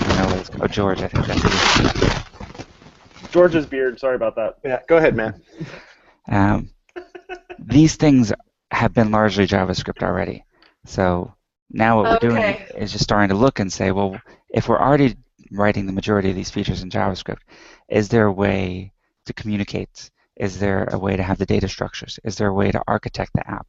I 0.00 0.18
know 0.18 0.26
what 0.26 0.40
it's. 0.40 0.50
Oh, 0.60 0.66
George, 0.66 1.00
I 1.00 1.08
think 1.08 1.26
that's 1.26 1.44
it. 1.44 3.30
George's 3.30 3.66
beard. 3.66 4.00
Sorry 4.00 4.16
about 4.16 4.34
that. 4.36 4.58
Yeah. 4.64 4.80
Go 4.88 4.96
ahead, 4.96 5.14
man. 5.14 5.40
Um, 6.28 6.70
these 7.58 7.96
things 7.96 8.32
have 8.70 8.94
been 8.94 9.10
largely 9.10 9.46
JavaScript 9.46 10.02
already. 10.02 10.44
So 10.84 11.34
now 11.70 12.02
what 12.02 12.22
we're 12.22 12.30
doing 12.30 12.56
is 12.76 12.92
just 12.92 13.04
starting 13.04 13.30
to 13.30 13.34
look 13.34 13.58
and 13.58 13.72
say, 13.72 13.90
well, 13.92 14.20
if 14.50 14.68
we're 14.68 14.80
already 14.80 15.16
writing 15.50 15.86
the 15.86 15.92
majority 15.92 16.30
of 16.30 16.36
these 16.36 16.50
features 16.50 16.82
in 16.82 16.90
JavaScript, 16.90 17.40
is 17.88 18.08
there 18.08 18.26
a 18.26 18.32
way 18.32 18.92
to 19.26 19.32
communicate? 19.32 20.10
Is 20.36 20.58
there 20.58 20.84
a 20.84 20.98
way 20.98 21.16
to 21.16 21.22
have 21.22 21.38
the 21.38 21.46
data 21.46 21.68
structures? 21.68 22.18
Is 22.24 22.36
there 22.36 22.48
a 22.48 22.54
way 22.54 22.70
to 22.70 22.82
architect 22.86 23.32
the 23.34 23.48
app 23.48 23.66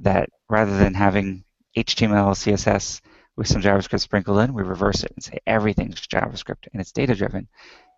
that 0.00 0.28
rather 0.48 0.76
than 0.76 0.94
having 0.94 1.44
HTML, 1.76 2.34
CSS 2.34 3.00
with 3.36 3.48
some 3.48 3.62
JavaScript 3.62 4.00
sprinkled 4.00 4.38
in, 4.40 4.54
we 4.54 4.62
reverse 4.62 5.02
it 5.02 5.12
and 5.14 5.24
say 5.24 5.38
everything's 5.46 6.06
JavaScript 6.06 6.68
and 6.72 6.80
it's 6.80 6.92
data 6.92 7.14
driven, 7.14 7.48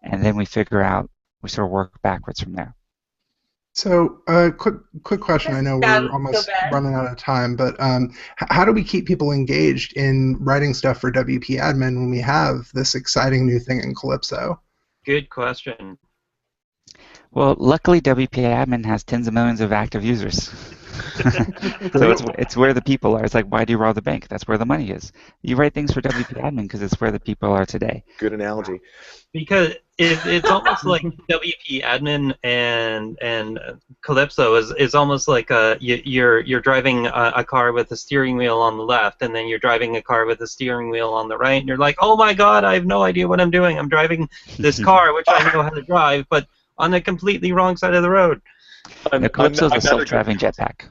and 0.02 0.24
then 0.24 0.36
we 0.36 0.44
figure 0.44 0.82
out 0.82 1.10
we 1.42 1.48
sort 1.48 1.66
of 1.66 1.72
work 1.72 2.00
backwards 2.02 2.40
from 2.40 2.54
there. 2.54 2.74
So, 3.76 4.22
uh, 4.26 4.52
quick, 4.56 4.76
quick 5.02 5.20
question. 5.20 5.54
I 5.54 5.60
know 5.60 5.76
we're 5.76 6.10
almost 6.10 6.46
bad. 6.46 6.72
running 6.72 6.94
out 6.94 7.06
of 7.12 7.18
time, 7.18 7.56
but 7.56 7.78
um, 7.78 8.10
h- 8.40 8.48
how 8.48 8.64
do 8.64 8.72
we 8.72 8.82
keep 8.82 9.06
people 9.06 9.32
engaged 9.32 9.92
in 9.98 10.38
writing 10.40 10.72
stuff 10.72 10.98
for 10.98 11.12
WP 11.12 11.60
Admin 11.60 11.94
when 11.94 12.08
we 12.08 12.18
have 12.20 12.70
this 12.72 12.94
exciting 12.94 13.44
new 13.44 13.58
thing 13.58 13.82
in 13.82 13.94
Calypso? 13.94 14.58
Good 15.04 15.28
question. 15.28 15.98
Well, 17.32 17.54
luckily 17.58 18.00
WP 18.00 18.38
Admin 18.44 18.86
has 18.86 19.04
tens 19.04 19.28
of 19.28 19.34
millions 19.34 19.60
of 19.60 19.72
active 19.72 20.02
users. 20.02 20.50
so 21.92 22.10
it's 22.10 22.22
it's 22.38 22.56
where 22.56 22.72
the 22.74 22.82
people 22.82 23.16
are. 23.16 23.24
It's 23.24 23.34
like 23.34 23.46
why 23.46 23.64
do 23.64 23.72
you 23.72 23.78
rob 23.78 23.94
the 23.94 24.02
bank? 24.02 24.28
That's 24.28 24.46
where 24.48 24.58
the 24.58 24.66
money 24.66 24.90
is. 24.90 25.12
You 25.42 25.56
write 25.56 25.74
things 25.74 25.92
for 25.92 26.00
WP 26.00 26.40
Admin 26.42 26.62
because 26.62 26.82
it's 26.82 27.00
where 27.00 27.10
the 27.10 27.20
people 27.20 27.50
are 27.52 27.66
today. 27.66 28.04
Good 28.18 28.32
analogy. 28.32 28.80
because 29.32 29.70
it, 29.98 30.18
it's 30.26 30.50
almost 30.50 30.84
like 30.84 31.02
WP 31.30 31.82
admin 31.82 32.34
and 32.42 33.18
and 33.22 33.58
uh, 33.58 33.74
Calypso 34.02 34.54
is, 34.56 34.70
is 34.72 34.94
almost 34.94 35.26
like 35.26 35.50
uh 35.50 35.76
you, 35.80 36.00
you're 36.04 36.40
you're 36.40 36.60
driving 36.60 37.06
a, 37.06 37.32
a 37.36 37.44
car 37.44 37.72
with 37.72 37.90
a 37.92 37.96
steering 37.96 38.36
wheel 38.36 38.58
on 38.58 38.76
the 38.76 38.82
left 38.82 39.22
and 39.22 39.34
then 39.34 39.48
you're 39.48 39.58
driving 39.58 39.96
a 39.96 40.02
car 40.02 40.26
with 40.26 40.40
a 40.42 40.46
steering 40.46 40.90
wheel 40.90 41.10
on 41.10 41.28
the 41.28 41.36
right 41.36 41.60
and 41.60 41.68
you're 41.68 41.78
like 41.78 41.96
oh 42.00 42.16
my 42.16 42.34
god 42.34 42.64
I 42.64 42.74
have 42.74 42.86
no 42.86 43.02
idea 43.02 43.26
what 43.26 43.40
I'm 43.40 43.50
doing 43.50 43.78
I'm 43.78 43.88
driving 43.88 44.28
this 44.58 44.82
car 44.90 45.14
which 45.14 45.26
I 45.28 45.52
know 45.52 45.62
how 45.62 45.70
to 45.70 45.82
drive 45.82 46.26
but 46.28 46.46
on 46.78 46.90
the 46.90 47.00
completely 47.00 47.52
wrong 47.52 47.76
side 47.76 47.94
of 47.94 48.02
the 48.02 48.10
road. 48.10 48.40
The 49.10 49.28
Calypso's 49.28 49.72
a 49.72 49.80
self-driving 49.80 50.38
jetpack. 50.38 50.88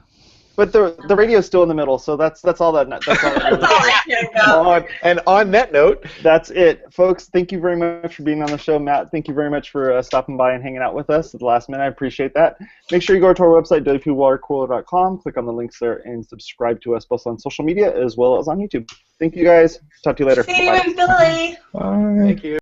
But 0.56 0.72
the 0.72 0.96
the 1.06 1.14
radio's 1.14 1.44
still 1.44 1.62
in 1.62 1.68
the 1.68 1.74
middle, 1.74 1.98
so 1.98 2.16
that's 2.16 2.40
that's 2.40 2.62
all 2.62 2.72
that. 2.72 2.88
That's 2.88 3.06
all 3.06 3.14
that 3.14 3.44
really 3.44 3.60
That's 3.60 3.72
all 3.72 3.78
I 3.78 4.02
care 4.08 4.30
about. 4.30 4.66
On, 4.66 4.88
and 5.02 5.20
on 5.26 5.50
that 5.50 5.70
note, 5.70 6.06
That's 6.22 6.48
it, 6.50 6.82
folks. 6.92 7.26
Thank 7.26 7.52
you 7.52 7.60
very 7.60 7.76
much 7.76 8.16
for 8.16 8.22
being 8.22 8.42
on 8.42 8.50
the 8.50 8.56
show, 8.56 8.78
Matt. 8.78 9.10
Thank 9.10 9.28
you 9.28 9.34
very 9.34 9.50
much 9.50 9.70
for 9.70 9.92
uh, 9.92 10.00
stopping 10.00 10.38
by 10.38 10.54
and 10.54 10.62
hanging 10.62 10.80
out 10.80 10.94
with 10.94 11.10
us 11.10 11.34
at 11.34 11.40
the 11.40 11.46
last 11.46 11.68
minute. 11.68 11.84
I 11.84 11.88
appreciate 11.88 12.32
that. 12.34 12.56
Make 12.90 13.02
sure 13.02 13.14
you 13.14 13.20
go 13.20 13.34
to 13.34 13.42
our 13.42 13.62
website, 13.62 13.84
wpwatercooler.com, 13.84 15.18
click 15.18 15.36
on 15.36 15.44
the 15.44 15.52
links 15.52 15.78
there, 15.78 16.00
and 16.06 16.24
subscribe 16.24 16.80
to 16.82 16.94
us 16.94 17.04
both 17.04 17.26
on 17.26 17.38
social 17.38 17.64
media 17.64 17.94
as 17.94 18.16
well 18.16 18.38
as 18.38 18.48
on 18.48 18.58
YouTube. 18.58 18.90
Thank 19.18 19.36
you, 19.36 19.44
guys. 19.44 19.78
Talk 20.04 20.16
to 20.16 20.22
you 20.22 20.28
later. 20.28 20.42
See 20.42 20.64
you 20.64 20.70
Bye. 20.70 20.82
in 20.86 20.94
Philly. 20.94 21.58
Bye. 21.74 22.26
thank 22.26 22.44
you. 22.44 22.58